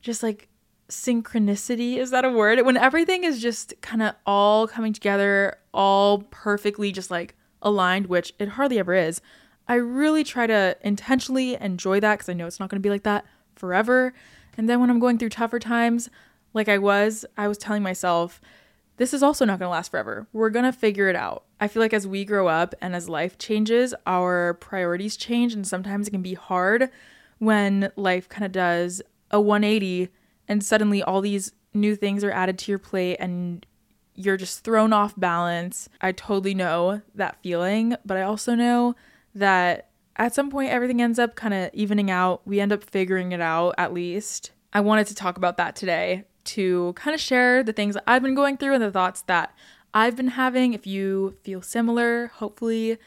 just 0.00 0.22
like 0.22 0.48
synchronicity. 0.88 1.96
Is 1.96 2.10
that 2.10 2.24
a 2.24 2.30
word? 2.30 2.64
When 2.64 2.76
everything 2.76 3.24
is 3.24 3.42
just 3.42 3.74
kind 3.80 4.02
of 4.02 4.14
all 4.24 4.68
coming 4.68 4.92
together, 4.92 5.58
all 5.74 6.22
perfectly 6.30 6.92
just 6.92 7.10
like 7.10 7.34
aligned, 7.62 8.06
which 8.06 8.32
it 8.38 8.50
hardly 8.50 8.78
ever 8.78 8.94
is. 8.94 9.20
I 9.68 9.74
really 9.74 10.22
try 10.22 10.46
to 10.46 10.76
intentionally 10.82 11.56
enjoy 11.60 11.98
that 12.00 12.14
because 12.14 12.28
I 12.28 12.34
know 12.34 12.46
it's 12.46 12.60
not 12.60 12.70
going 12.70 12.80
to 12.80 12.86
be 12.86 12.90
like 12.90 13.02
that 13.02 13.26
forever. 13.56 14.14
And 14.56 14.68
then 14.68 14.80
when 14.80 14.90
I'm 14.90 15.00
going 15.00 15.18
through 15.18 15.30
tougher 15.30 15.58
times, 15.58 16.08
like 16.56 16.68
I 16.68 16.78
was, 16.78 17.24
I 17.36 17.46
was 17.46 17.58
telling 17.58 17.82
myself, 17.82 18.40
this 18.96 19.12
is 19.12 19.22
also 19.22 19.44
not 19.44 19.58
going 19.58 19.66
to 19.66 19.72
last 19.72 19.90
forever. 19.90 20.26
We're 20.32 20.50
going 20.50 20.64
to 20.64 20.72
figure 20.72 21.08
it 21.08 21.14
out. 21.14 21.44
I 21.60 21.68
feel 21.68 21.82
like 21.82 21.92
as 21.92 22.06
we 22.06 22.24
grow 22.24 22.48
up 22.48 22.74
and 22.80 22.96
as 22.96 23.08
life 23.10 23.36
changes, 23.36 23.94
our 24.06 24.54
priorities 24.54 25.16
change. 25.18 25.52
And 25.52 25.66
sometimes 25.66 26.08
it 26.08 26.12
can 26.12 26.22
be 26.22 26.34
hard 26.34 26.90
when 27.38 27.92
life 27.94 28.28
kind 28.28 28.44
of 28.44 28.52
does 28.52 29.02
a 29.30 29.40
180 29.40 30.08
and 30.48 30.64
suddenly 30.64 31.02
all 31.02 31.20
these 31.20 31.52
new 31.74 31.94
things 31.94 32.24
are 32.24 32.30
added 32.30 32.58
to 32.58 32.72
your 32.72 32.78
plate 32.78 33.16
and 33.20 33.66
you're 34.14 34.38
just 34.38 34.64
thrown 34.64 34.94
off 34.94 35.14
balance. 35.18 35.90
I 36.00 36.12
totally 36.12 36.54
know 36.54 37.02
that 37.14 37.42
feeling, 37.42 37.96
but 38.06 38.16
I 38.16 38.22
also 38.22 38.54
know 38.54 38.96
that 39.34 39.90
at 40.16 40.34
some 40.34 40.50
point 40.50 40.70
everything 40.70 41.02
ends 41.02 41.18
up 41.18 41.36
kind 41.36 41.52
of 41.52 41.68
evening 41.74 42.10
out. 42.10 42.46
We 42.46 42.60
end 42.60 42.72
up 42.72 42.82
figuring 42.82 43.32
it 43.32 43.42
out 43.42 43.74
at 43.76 43.92
least. 43.92 44.52
I 44.72 44.80
wanted 44.80 45.06
to 45.08 45.14
talk 45.14 45.36
about 45.36 45.58
that 45.58 45.76
today 45.76 46.24
to 46.46 46.92
kind 46.94 47.14
of 47.14 47.20
share 47.20 47.62
the 47.62 47.72
things 47.72 47.94
that 47.94 48.04
I've 48.06 48.22
been 48.22 48.34
going 48.34 48.56
through 48.56 48.74
and 48.74 48.82
the 48.82 48.90
thoughts 48.90 49.22
that 49.22 49.54
I've 49.92 50.16
been 50.16 50.28
having. 50.28 50.72
If 50.72 50.86
you 50.86 51.36
feel 51.42 51.62
similar, 51.62 52.28
hopefully 52.28 52.98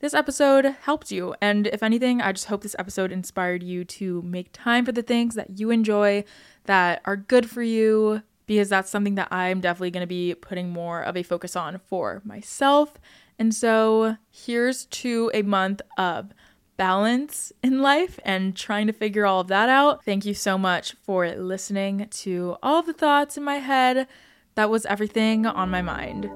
this 0.00 0.14
episode 0.14 0.64
helped 0.82 1.10
you. 1.10 1.34
And 1.42 1.66
if 1.66 1.82
anything, 1.82 2.22
I 2.22 2.32
just 2.32 2.46
hope 2.46 2.62
this 2.62 2.76
episode 2.78 3.12
inspired 3.12 3.62
you 3.62 3.84
to 3.84 4.22
make 4.22 4.48
time 4.52 4.84
for 4.84 4.92
the 4.92 5.02
things 5.02 5.34
that 5.34 5.58
you 5.58 5.70
enjoy, 5.70 6.24
that 6.64 7.02
are 7.04 7.16
good 7.16 7.50
for 7.50 7.62
you, 7.62 8.22
because 8.46 8.68
that's 8.68 8.90
something 8.90 9.14
that 9.16 9.28
I'm 9.30 9.60
definitely 9.60 9.90
going 9.90 10.02
to 10.02 10.06
be 10.06 10.34
putting 10.34 10.70
more 10.70 11.02
of 11.02 11.16
a 11.16 11.22
focus 11.22 11.54
on 11.54 11.80
for 11.86 12.22
myself. 12.24 12.94
And 13.38 13.54
so 13.54 14.16
here's 14.30 14.86
to 14.86 15.30
a 15.34 15.42
month 15.42 15.82
of 15.96 16.32
balance 16.80 17.52
in 17.62 17.82
life 17.82 18.18
and 18.24 18.56
trying 18.56 18.86
to 18.86 18.92
figure 18.94 19.26
all 19.26 19.40
of 19.40 19.48
that 19.48 19.68
out. 19.68 20.02
Thank 20.02 20.24
you 20.24 20.32
so 20.32 20.56
much 20.56 20.94
for 21.02 21.30
listening 21.30 22.08
to 22.10 22.56
all 22.62 22.80
the 22.80 22.94
thoughts 22.94 23.36
in 23.36 23.44
my 23.44 23.56
head. 23.56 24.08
That 24.54 24.70
was 24.70 24.86
everything 24.86 25.44
on 25.44 25.68
my 25.68 25.82
mind. 25.82 26.30